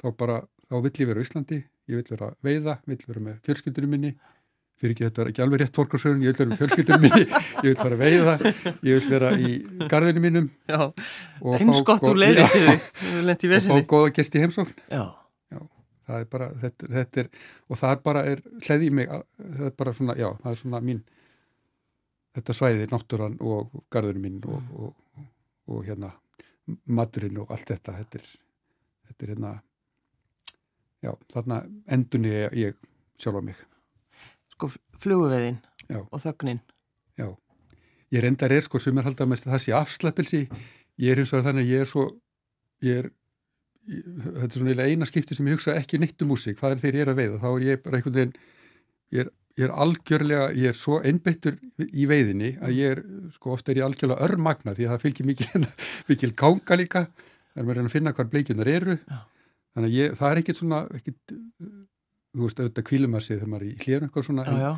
þá 0.02 0.06
bara 0.22 0.38
þá 0.66 0.78
vill 0.86 0.94
ég 1.02 1.10
vera 1.10 1.22
í 1.22 1.26
Íslandi, 1.26 1.58
ég 1.90 2.00
vill 2.00 2.10
vera 2.14 2.32
veiða, 2.44 2.78
vill 2.90 3.02
vera 3.06 3.22
með 3.28 3.36
fjölskyldunum 3.46 3.92
minni, 3.94 4.12
fyrir 4.76 4.94
ekki 4.94 5.06
þetta 5.06 5.22
er 5.22 5.30
ekki 5.32 5.44
alveg 5.44 5.62
rétt 5.62 5.78
fórkarsögun, 5.78 6.24
ég 6.24 6.34
vill 6.34 6.40
vera 6.42 6.50
með 6.52 6.62
fjölskyldunum 6.62 7.04
minni, 7.06 7.26
ég 7.64 7.68
vill 7.70 7.78
vera 7.82 8.00
veiða, 8.00 8.34
ég 8.88 8.98
vill 8.98 9.12
vera 9.14 9.30
í 9.38 9.52
gardinu 9.92 10.24
mínum. 10.24 10.50
Eins 10.66 11.82
gott 11.86 12.04
úr 12.10 12.20
í 12.20 13.52
vesinni. 13.52 13.78
Og 13.78 13.86
fá 13.86 13.88
góða 13.94 14.12
gesti 14.18 14.42
heimsókn. 14.42 14.74
Já. 14.90 15.04
Já, 15.54 15.60
það 16.10 16.24
er 16.24 16.30
bara, 16.34 16.50
þetta, 16.64 16.92
þetta 16.98 17.22
er, 17.24 17.30
og 17.70 17.80
það 17.82 17.94
er 17.94 18.02
bara, 18.10 18.24
hlæði 18.66 18.90
í 18.90 18.96
mig, 19.00 19.12
það 19.60 19.68
er 19.70 19.76
bara 19.84 19.94
svona, 19.96 20.18
já, 20.18 20.28
það 20.42 20.52
er 20.52 20.60
svona 20.64 20.82
mín, 20.90 21.04
þetta 22.36 22.56
svæði, 22.56 22.88
náttúran 22.92 23.38
og 23.40 23.72
gardinu 23.92 24.22
mín 24.22 24.40
og, 24.44 24.72
og, 24.76 24.92
og, 25.16 25.28
og 25.72 25.86
hérna, 25.86 26.12
maturinn 26.84 27.40
og 27.40 27.52
allt 27.54 27.72
þetta, 27.72 27.96
þetta 28.00 28.20
er, 28.20 28.30
þetta 29.08 29.26
er 29.26 29.32
hérna, 29.32 29.52
já, 31.06 31.12
þarna 31.32 31.62
endunni 31.96 32.32
ég, 32.34 32.56
ég 32.60 32.80
sjálfa 33.22 33.42
mig. 33.44 33.60
Sko 34.56 34.70
fluguveðin 35.00 35.60
já. 35.88 36.00
og 36.02 36.20
þögnin. 36.22 36.60
Já, 37.16 37.30
ég 38.12 38.24
reyndar 38.24 38.52
er 38.52 38.66
sko 38.66 38.80
sem 38.82 38.98
er 38.98 39.08
haldið 39.08 39.26
að 39.26 39.32
mest 39.32 39.48
það 39.48 39.62
sé 39.64 39.76
afslappilsi, 39.76 40.42
ég 41.02 41.14
er 41.14 41.22
eins 41.22 41.32
og 41.32 41.46
þannig 41.46 41.66
að 41.66 41.72
ég 41.72 41.84
er 41.86 41.90
svo, 41.90 42.06
ég 42.84 43.00
er, 43.02 43.10
ég, 43.88 44.12
þetta 44.26 44.50
er 44.50 44.58
svona 44.58 44.90
eina 44.90 45.08
skipti 45.08 45.38
sem 45.38 45.48
ég 45.48 45.56
hugsa 45.56 45.78
ekki 45.78 46.00
neitt 46.02 46.20
um 46.24 46.34
músík, 46.34 46.60
það 46.60 46.76
er 46.76 46.84
þegar 46.84 47.00
ég 47.00 47.06
er 47.06 47.12
að 47.12 47.20
veiða, 47.22 47.42
þá 47.44 47.48
er 47.54 47.66
ég 47.70 47.82
bara 47.84 48.00
einhvern 48.00 48.18
veginn, 48.20 48.36
ég 49.16 49.24
er, 49.24 49.32
ég 49.56 49.64
er 49.66 49.72
algjörlega, 49.72 50.50
ég 50.52 50.72
er 50.72 50.76
svo 50.76 50.98
einbyttur 51.00 51.56
í 51.86 52.08
veiðinni 52.08 52.56
að 52.60 52.74
ég 52.76 52.96
er, 52.96 53.04
sko 53.34 53.54
ofta 53.54 53.72
er 53.72 53.80
ég 53.80 53.86
algjörlega 53.86 54.26
örmagna 54.26 54.74
því 54.76 54.88
að 54.88 54.92
það 54.94 55.06
fylgir 55.06 55.30
mikil, 55.30 55.64
mikil 56.10 56.34
kánga 56.36 56.78
líka, 56.80 57.06
það 57.54 57.62
er 57.62 57.70
maður 57.70 57.82
að 57.86 57.96
finna 57.96 58.14
hvað 58.16 58.30
bleikjunar 58.34 58.72
eru. 58.74 59.00
Já 59.06 59.24
þannig 59.76 59.92
að 59.92 59.96
ég, 60.00 60.14
það 60.16 60.30
er 60.30 60.40
ekkit 60.40 60.60
svona 60.60 60.82
ekkit, 60.96 61.34
þú 62.36 62.46
veist, 62.46 62.60
auðvitað 62.62 62.86
kvílum 62.88 63.16
að 63.16 63.24
sé 63.26 63.34
þegar 63.34 63.50
maður 63.52 63.66
er 63.66 63.72
í 63.72 63.80
hlýðan 63.82 64.06
eitthvað 64.06 64.28
svona 64.30 64.46
já, 64.46 64.60
já. 64.62 64.70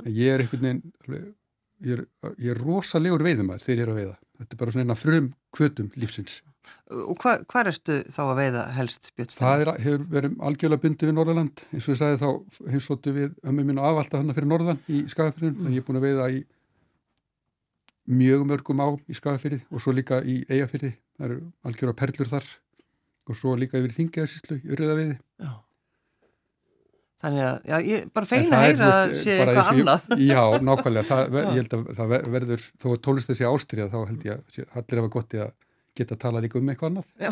en 0.00 0.14
ég 0.16 0.32
er 0.32 0.44
einhvern 0.44 0.66
veginn 0.66 1.26
ég 1.86 1.98
er, 1.98 2.02
ég 2.40 2.52
er 2.54 2.62
rosalegur 2.62 3.24
veiðumar 3.26 3.60
þegar 3.60 3.76
ég 3.76 3.84
er 3.84 3.92
að 3.92 4.00
veiða 4.00 4.14
þetta 4.40 4.54
er 4.54 4.60
bara 4.60 4.74
svona 4.74 4.86
eina 4.86 4.98
frum 4.98 5.30
kvötum 5.56 5.88
lífsins. 5.98 6.40
Og 6.90 7.14
hva, 7.22 7.36
hvað 7.46 7.70
ertu 7.70 7.96
þá 8.10 8.20
að 8.24 8.38
veiða 8.40 8.62
helst 8.74 9.10
Björnstein? 9.14 9.44
Það 9.44 9.62
er, 9.62 9.70
hefur 9.84 10.06
verið 10.16 10.36
algjörlega 10.48 10.82
bundið 10.82 11.10
við 11.10 11.16
Norðaland 11.18 11.62
eins 11.70 11.86
og 11.86 11.92
ég 11.92 12.00
sagði 12.00 12.20
þá 12.22 12.70
heimsóttu 12.72 13.14
við 13.14 13.36
ömmu 13.46 13.66
mín 13.68 13.80
og 13.82 13.88
afvalda 13.90 14.22
hann 14.22 14.36
fyrir 14.36 14.50
Norðan 14.50 14.82
í 14.90 15.02
Skagafyrðin 15.12 15.54
mm. 15.54 15.68
en 15.68 15.76
ég 15.76 15.84
er 15.84 15.86
búin 15.86 16.00
að 16.00 16.08
veiða 16.08 16.28
í 16.34 16.40
mjög 18.16 18.46
mörgum 18.50 18.82
á 18.82 18.88
í 19.06 19.18
Skagafyrði 19.18 19.60
og 19.70 19.84
svo 19.84 19.94
líka 19.94 20.18
í 20.26 20.40
Eyjafyrði 20.50 20.92
það 20.96 21.28
eru 21.28 21.38
algjörlega 21.66 22.00
perlur 22.02 22.32
þar. 22.34 22.50
Og 23.26 23.38
svo 23.38 23.54
líka 23.58 23.78
yfir 23.78 23.94
þingjaðsíslu 23.94 24.60
í 24.62 24.74
Urriðaviði. 24.74 25.16
Já 25.42 25.54
Þannig 27.16 27.44
að, 27.46 27.60
já, 27.64 27.76
ég 27.88 28.08
bara 28.12 28.28
feina 28.28 28.58
að 28.58 28.66
heyra 28.66 28.88
að 28.92 29.12
sé 29.16 29.36
eitthvað 29.40 29.68
annað. 29.72 30.10
Já, 30.30 30.40
nákvæmlega, 30.68 31.04
það, 31.08 31.36
ég 31.38 31.54
held 31.56 31.76
að 31.76 31.86
það 31.96 32.10
verður, 32.34 32.66
þó 32.82 32.86
að 32.90 32.98
tólist 33.06 33.30
þessi 33.30 33.46
ástriða, 33.48 33.86
þá 33.94 33.96
held 34.10 34.26
ég 34.26 34.42
að 34.42 34.74
allir 34.82 35.00
hefa 35.00 35.12
gott 35.14 35.36
í 35.36 35.40
að 35.40 35.54
geta 35.96 36.12
að 36.12 36.20
tala 36.26 36.42
líka 36.44 36.60
um 36.60 36.68
eitthvað 36.68 36.90
annað. 36.90 37.08
Já. 37.24 37.30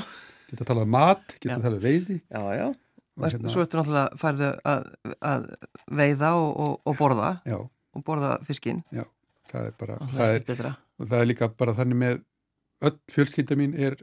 Geta 0.49 0.65
að 0.65 0.71
tala 0.71 0.87
um 0.87 0.95
mat, 0.95 1.37
geta 1.37 1.51
já. 1.53 1.57
að 1.59 1.67
tala 1.67 1.79
um 1.81 1.85
veiði. 1.85 2.17
Já, 2.25 2.43
já. 2.57 2.65
Og 3.15 3.27
hérna, 3.29 3.53
svo 3.53 3.63
ertu 3.67 3.79
náttúrulega 3.79 4.21
færðu 4.25 4.49
að, 4.73 4.89
að 5.21 5.45
veiða 6.01 6.33
og, 6.41 6.49
og, 6.65 6.73
og 6.89 6.99
borða. 6.99 7.31
Já. 7.47 7.59
Og 7.95 8.07
borða 8.09 8.33
fiskinn. 8.49 8.81
Já, 8.95 9.05
það 9.53 9.69
er 9.69 9.77
bara, 9.85 10.01
það, 10.01 10.17
það 10.17 10.57
er, 10.65 10.73
og 10.97 11.13
það 11.13 11.21
er 11.21 11.31
líka 11.31 11.51
bara 11.61 11.77
þannig 11.77 12.01
með, 12.01 12.25
öll 12.89 12.97
fjölskylda 13.13 13.61
mín 13.61 13.77
er 13.77 14.01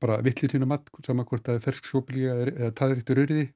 bara 0.00 0.18
villir 0.24 0.52
sína 0.52 0.68
mat 0.68 0.88
saman 1.06 1.26
hvort 1.28 1.46
það 1.46 1.58
er 1.58 1.64
ferskshópilíga 1.66 2.34
eða 2.48 2.74
taðuríktur 2.78 3.22
öryði 3.24 3.46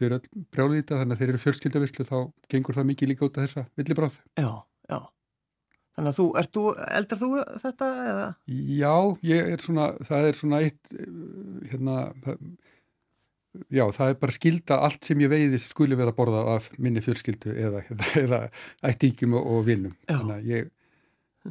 þau 0.00 0.08
eru 0.08 0.18
öll 0.18 0.44
brjálið 0.54 0.80
þetta 0.80 0.98
þannig 1.00 1.14
að 1.14 1.22
þeir 1.22 1.32
eru 1.32 1.42
fjölskyldavislu 1.44 2.06
þá 2.08 2.18
gengur 2.52 2.76
það 2.76 2.88
mikið 2.90 3.10
líka 3.10 3.26
út 3.26 3.38
af 3.38 3.46
þessa 3.46 3.66
villibráð. 3.78 4.18
Já, 4.40 4.50
já. 4.88 4.98
Þannig 5.98 6.10
að 6.10 6.16
þú, 6.16 6.26
þú, 6.54 6.64
eldar 6.96 7.20
þú 7.20 7.30
þetta 7.60 7.88
eða? 8.10 8.26
Já, 8.80 8.94
ég 9.26 9.54
er 9.54 9.64
svona, 9.64 9.86
það 10.08 10.28
er 10.28 10.38
svona 10.40 10.60
eitt, 10.64 10.92
hérna, 11.72 11.96
já, 13.68 13.84
það 13.98 14.12
er 14.12 14.20
bara 14.22 14.36
skilda 14.36 14.80
allt 14.86 15.08
sem 15.10 15.24
ég 15.24 15.32
veiði 15.32 15.60
skuli 15.60 15.98
vera 15.98 16.14
að 16.14 16.20
borða 16.22 16.44
af 16.54 16.70
minni 16.78 17.02
fjölskyldu 17.04 17.52
eða, 17.52 17.84
eða, 17.90 18.12
eða 18.22 18.42
ættíkjum 18.92 19.36
og, 19.36 19.50
og 19.56 19.66
vinnum. 19.68 19.96
Þannig 20.08 20.36
að 20.38 20.52
ég, 20.54 20.70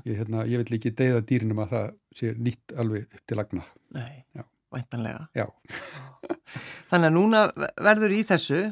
ég, 0.04 0.14
hérna, 0.20 0.46
ég 0.50 0.62
vil 0.62 0.78
ekki 0.80 0.94
deyða 0.98 1.26
dýrinum 1.30 1.62
að 1.64 1.74
það 1.74 1.90
sé 2.20 2.32
nýtt 2.38 2.76
alveg 2.80 3.08
upp 3.08 3.26
til 3.30 3.40
lagna. 3.40 3.66
Nei, 3.96 4.24
já. 4.38 4.46
væntanlega. 4.76 5.28
Já. 5.38 5.46
Þannig 6.92 7.12
að 7.12 7.16
núna 7.16 7.44
verður 7.78 8.16
í 8.16 8.24
þessu, 8.28 8.64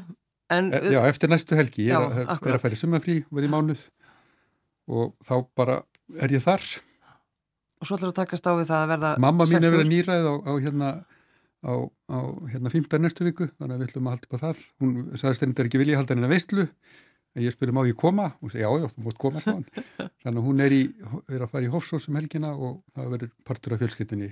en... 0.53 0.71
E, 0.73 0.81
já, 0.95 1.01
eftir 1.09 1.31
næstu 1.33 1.57
helgi, 1.59 1.87
ég 1.89 1.95
já, 1.95 2.01
er, 2.23 2.33
er 2.37 2.57
að 2.57 2.63
færi 2.65 2.79
sumafrí, 2.79 3.19
verði 3.33 3.51
mánuð 3.53 3.87
og 4.87 5.15
þá 5.27 5.35
bara 5.57 5.81
er 6.21 6.33
ég 6.37 6.43
þar 6.43 6.63
Og 7.77 7.85
svo 7.85 7.97
ætlar 7.97 8.13
að 8.13 8.19
takast 8.23 8.47
á 8.47 8.51
við 8.57 8.69
það 8.71 8.79
að 8.79 8.91
verða 8.93 9.09
Mamma 9.21 9.45
mín 9.45 9.59
er 9.59 9.73
verið 9.73 9.89
nýræð 9.91 10.29
á, 10.31 10.33
á 10.47 10.53
hérna 10.63 10.91
á, 11.61 11.73
á 12.09 12.19
hérna 12.51 12.71
15. 12.71 13.01
næstu 13.03 13.27
viku 13.27 13.49
þannig 13.57 13.75
að 13.75 13.81
við 13.81 13.89
ætlum 13.89 14.07
að 14.07 14.15
halda 14.15 14.27
upp 14.27 14.37
á 14.37 14.43
það 14.45 14.63
hún 14.81 14.95
sagðist 15.19 15.43
henni 15.43 15.57
er 15.57 15.69
ekki 15.69 15.81
vilja 15.81 15.97
að 15.97 16.01
halda 16.01 16.15
henni 16.15 16.27
að 16.27 16.33
veistlu 16.35 16.65
en 16.65 16.71
ég 17.45 17.53
spurði 17.53 17.75
má 17.77 17.83
ég 17.87 17.97
koma? 17.99 18.31
Og 18.41 18.51
segi 18.51 18.63
já 18.63 18.69
já 18.81 18.87
þú 18.93 19.05
mótt 19.05 19.21
koma 19.21 19.43
svo 19.43 19.55
þannig 20.23 20.41
að 20.41 20.45
hún 20.47 20.63
er, 20.65 20.75
í, 20.75 20.81
er 21.29 21.45
að 21.45 21.51
fara 21.53 21.67
í 21.67 21.71
Hofsós 21.73 22.07
um 22.09 22.19
helgina 22.19 22.53
og 22.55 22.81
það 22.95 23.09
verður 23.15 23.33
partur 23.47 23.75
af 23.75 23.81
fjölskyttunni 23.83 24.29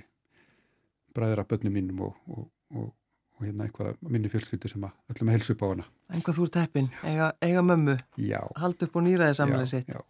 bræðir 1.16 1.42
af 1.42 1.48
börnum 1.50 1.76
mínum 1.76 2.02
og, 2.08 2.16
og, 2.28 2.48
og, 2.74 2.90
og 3.38 3.46
hérna 3.46 3.66
eitthvað 3.66 3.96
minni 4.04 4.30
fjölskyttu 4.32 4.70
sem 4.70 4.84
að 4.84 5.14
ætlum 5.14 5.30
að 5.30 5.38
helsa 5.38 5.56
upp 5.56 5.64
á 5.64 5.68
hana. 5.70 5.88
En 6.12 6.24
hvað 6.26 6.38
þú 6.38 6.48
ert 6.48 6.60
heppin, 6.60 6.90
eiga, 7.06 7.30
eiga 7.44 7.64
mömmu. 7.64 7.96
Já. 8.20 8.40
halda 8.60 8.88
upp 8.88 8.98
á 8.98 9.00
nýræði 9.06 9.38
samlega 9.38 9.70
sitt. 9.70 9.88
já, 9.88 10.00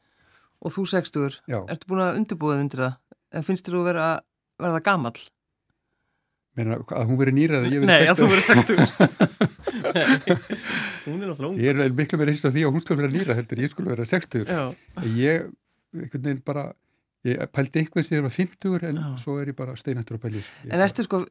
og 0.60 0.74
þú 0.74 0.86
sextur, 0.90 1.38
ertu 1.46 1.90
búin 1.90 2.04
að 2.04 2.20
undirbúið 2.20 2.64
undir 2.64 2.84
það, 2.86 2.98
en 3.36 3.46
finnst 3.46 3.68
þér 3.68 3.78
að 3.80 3.88
vera, 3.90 4.08
verða 4.62 4.82
gamall? 4.88 5.18
Meina 6.56 6.80
að 6.80 7.10
hún 7.10 7.20
veri 7.20 7.36
nýrað 7.36 7.66
að 7.66 7.74
ég 7.76 7.84
veri 7.84 7.92
sextur? 7.92 8.00
Nei, 8.00 8.10
að 8.10 8.22
þú 8.22 8.30
veri 8.32 8.46
sextur 8.46 9.46
Hún 11.06 11.22
er 11.22 11.28
náttúrulega 11.30 11.50
ung. 11.52 11.60
Ég 11.60 11.70
er 11.84 11.94
miklu 11.94 12.18
meira 12.20 12.34
hýst 12.34 12.48
af 12.48 12.54
því 12.56 12.64
að 12.66 12.74
hún 12.74 12.82
skulle 12.84 13.02
vera 13.04 13.12
nýrað 13.14 13.40
heldur, 13.40 13.62
ég 13.62 13.72
skulle 13.72 13.92
vera 13.94 14.06
sextur 14.08 14.50
Ég, 15.16 15.46
einhvern 15.96 16.26
veginn 16.26 16.42
bara 16.46 16.66
ég 17.26 17.42
pældi 17.54 17.82
einhvern 17.82 18.06
sem 18.06 18.18
ég 18.18 18.26
var 18.26 18.34
50 18.34 18.86
en 18.90 19.00
Já. 19.02 19.08
svo 19.22 19.38
er 19.42 19.50
ég 19.52 19.58
bara 19.58 19.76
steinættur 19.78 20.18
á 20.18 20.20
pælis 20.26 20.48
En 20.70 20.82
ertu 20.84 21.06
sko, 21.06 21.22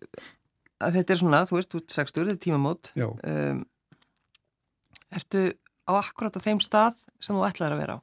að 0.84 0.97
þetta 0.99 1.15
er 1.15 1.21
svona 1.21 1.43
þú 1.47 1.60
veist, 1.60 1.71
þú 1.71 1.81
ert 1.84 1.95
sextur, 1.95 2.27
þetta 2.29 2.36
er 2.39 2.43
tímamót. 2.45 2.91
Um, 2.99 3.63
Ertu 5.15 5.43
á 5.88 5.91
akkurat 6.01 6.36
á 6.36 6.41
þeim 6.41 6.60
stað 6.63 6.97
sem 7.23 7.36
þú 7.38 7.45
ætlaði 7.47 7.75
að 7.77 7.81
vera 7.84 7.95
á? 7.95 7.99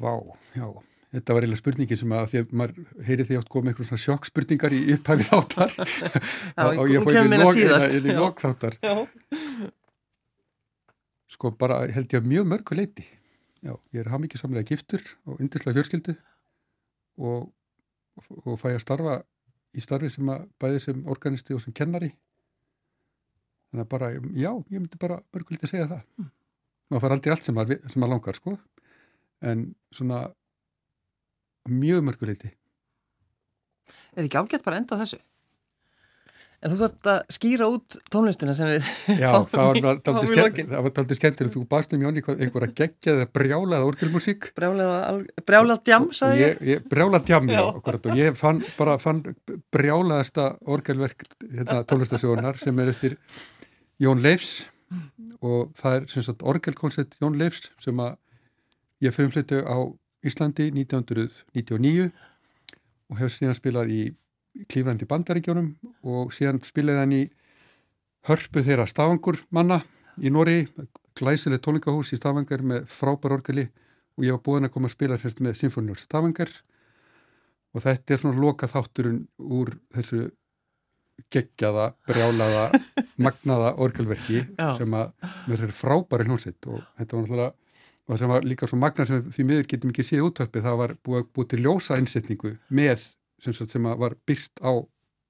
Vá, 0.00 0.12
já, 0.56 0.66
þetta 1.10 1.36
var 1.36 1.44
eiginlega 1.44 1.62
spurningin 1.62 2.00
sem 2.00 2.14
að 2.14 2.28
því 2.30 2.40
að 2.42 2.54
maður 2.60 3.04
heyri 3.08 3.26
því 3.28 3.38
átt 3.40 3.52
komið 3.52 3.72
eitthvað 3.72 3.90
svona 3.90 4.04
sjokkspurningar 4.04 4.76
í 4.76 4.80
upphæfið 4.94 5.30
þáttar. 5.30 5.76
Og 6.80 6.90
ég 6.92 7.06
fóði 7.06 7.24
inn 7.98 8.10
í 8.10 8.16
lok 8.18 8.42
þáttar 8.42 8.78
sko 11.30 11.52
bara 11.56 11.84
held 11.88 12.10
ég 12.12 12.20
að 12.20 12.28
mjög 12.28 12.48
mörgu 12.50 12.76
leiti 12.76 13.04
já, 13.64 13.74
ég 13.94 14.02
er 14.02 14.10
haf 14.12 14.20
mikið 14.22 14.42
samlega 14.42 14.68
giftur 14.68 15.04
og 15.28 15.40
yndislega 15.42 15.78
fjörskildu 15.78 16.16
og, 17.20 17.50
og 18.44 18.58
fæ 18.60 18.72
að 18.72 18.82
starfa 18.82 19.20
í 19.76 19.84
starfi 19.84 20.10
sem 20.12 20.28
að 20.32 20.48
bæði 20.60 20.82
sem 20.86 21.02
organisti 21.12 21.54
og 21.54 21.62
sem 21.62 21.74
kennari. 21.76 22.10
Þannig 23.70 23.84
að 23.84 23.90
bara, 23.92 24.08
já, 24.34 24.50
ég 24.72 24.80
myndi 24.80 24.98
bara 24.98 25.20
mörgu 25.30 25.54
leiti 25.54 25.70
segja 25.70 25.86
það. 25.92 26.02
Mm. 26.18 26.30
maður 26.90 27.04
far 27.04 27.14
aldrei 27.14 27.34
allt 27.34 27.46
sem 27.46 27.54
maður 27.54 28.10
langar 28.10 28.38
sko. 28.40 28.56
En 29.46 29.68
svona 29.94 30.24
mjög 31.72 32.06
mörguleiti 32.06 32.54
Er 34.16 34.26
ekki 34.26 34.40
ágætt 34.40 34.64
bara 34.66 34.80
enda 34.80 34.98
þessu? 34.98 35.20
En 36.60 36.74
þú 36.74 36.76
þarft 36.82 37.08
að 37.08 37.20
skýra 37.32 37.66
út 37.72 37.96
tónlistina 38.12 38.52
sem 38.56 38.68
við 38.68 38.88
Já, 39.22 39.30
það 39.48 39.84
var 39.86 40.00
taldið 40.92 41.16
skemmtileg 41.16 41.54
þú 41.54 41.62
baðst 41.70 41.94
um 41.96 42.02
Jóni 42.04 42.20
einhverja 42.20 42.74
geggjaða 42.82 43.28
brjálaða 43.32 43.86
orgelmusík 43.88 44.50
Brjálað 44.58 45.80
djam, 45.88 46.10
sagði 46.16 46.42
ég? 46.42 46.60
ég 46.68 46.84
brjálað 46.90 47.30
djam, 47.30 47.48
já, 47.48 47.62
já. 47.64 48.18
ég 48.18 48.36
fann 48.36 48.60
bara 48.76 48.98
fann 49.00 49.22
brjálaðasta 49.72 50.50
orgelverk 50.68 51.24
hérna, 51.46 51.80
tónlistasjónar 51.88 52.60
sem 52.60 52.84
er 52.84 52.92
eftir 52.92 53.16
Jón 54.00 54.20
Leifs. 54.24 54.66
Og 55.40 55.72
það 55.80 56.02
er 56.02 56.44
orgelkoncept 56.52 57.16
Jón 57.20 57.40
Leifs 57.40 57.70
sem 57.80 58.04
að 58.04 58.18
Ég 59.00 59.14
frumflyttu 59.16 59.62
á 59.64 59.76
Íslandi 60.26 60.68
1999 60.74 62.10
og 63.10 63.20
hef 63.20 63.32
síðan 63.34 63.56
spilað 63.56 63.92
í 63.94 64.02
Klífrandi 64.70 65.06
bandaríkjónum 65.08 65.70
og 66.10 66.32
síðan 66.34 66.58
spilaði 66.66 67.00
hann 67.00 67.14
í 67.16 67.22
hörpu 68.28 68.64
þeirra 68.66 68.88
Stafangur 68.90 69.38
manna 69.54 69.80
í 70.20 70.32
Nóri, 70.32 70.64
glæsileg 71.16 71.62
tónleikahús 71.64 72.12
í 72.12 72.18
Stafangar 72.18 72.64
með 72.66 72.88
frábær 72.90 73.38
orgali 73.38 73.68
og 74.18 74.26
ég 74.26 74.36
var 74.36 74.42
búin 74.44 74.68
að 74.68 74.74
koma 74.74 74.90
að 74.90 74.96
spila 74.96 75.18
sérst 75.20 75.40
með 75.40 75.56
Sinfoniur 75.60 76.00
Stafangar 76.00 76.52
og 77.70 77.84
þetta 77.86 78.14
er 78.14 78.20
svona 78.20 78.42
loka 78.42 78.68
þátturinn 78.68 79.22
úr 79.38 79.72
þessu 79.94 80.28
geggjaða, 81.30 81.90
brjálaða, 82.08 82.66
magnaða 83.24 83.74
orgalverki 83.84 84.42
Já. 84.56 84.70
sem 84.78 84.94
að 84.96 85.12
með 85.20 85.54
þessari 85.54 85.76
frábæri 85.76 86.26
hljónsitt 86.28 86.68
og 86.70 86.80
þetta 86.98 87.16
var 87.16 87.24
náttúrulega 87.24 87.52
og 88.10 88.16
það 88.16 88.22
sem 88.24 88.32
var 88.32 88.46
líka 88.50 88.66
svo 88.66 88.76
magna 88.82 89.04
sem 89.06 89.26
því 89.30 89.44
miður 89.46 89.66
getum 89.70 89.92
ekki 89.92 90.02
séð 90.02 90.24
útvarpið, 90.26 90.64
það 90.66 90.78
var 90.80 90.94
búið, 91.06 91.26
búið 91.30 91.48
til 91.52 91.60
ljósa 91.62 91.98
einsetningu 92.00 92.56
með 92.74 93.04
sem, 93.38 93.54
sem 93.54 93.86
var 94.02 94.16
byrst 94.26 94.58
á, 94.66 94.82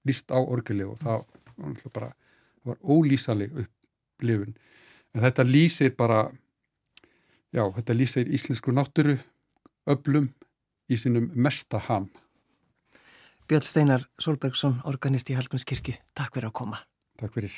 líst 0.09 0.33
á 0.33 0.41
orgeli 0.41 0.87
og 0.89 0.97
það 1.03 1.27
var 1.61 1.93
bara 1.93 2.09
það 2.15 2.71
var 2.73 2.79
ólýsaleg 2.81 3.59
upplifun. 3.65 4.55
En 5.13 5.27
þetta 5.27 5.45
lýsir 5.45 5.93
bara 5.99 6.23
já, 7.53 7.67
þetta 7.77 7.99
lýsir 7.99 8.33
íslensku 8.33 8.73
nátturu 8.73 9.19
öblum 9.91 10.31
í 10.89 10.97
sínum 10.97 11.29
mesta 11.37 11.83
ham. 11.91 12.09
Björn 13.51 13.67
Steinar 13.67 14.07
Solbergsson, 14.23 14.81
organist 14.89 15.29
í 15.29 15.37
Halkunskirkju 15.37 15.99
Takk 16.17 16.39
fyrir 16.39 16.49
að 16.49 16.57
koma. 16.63 16.81
Takk 17.21 17.37
fyrir 17.37 17.53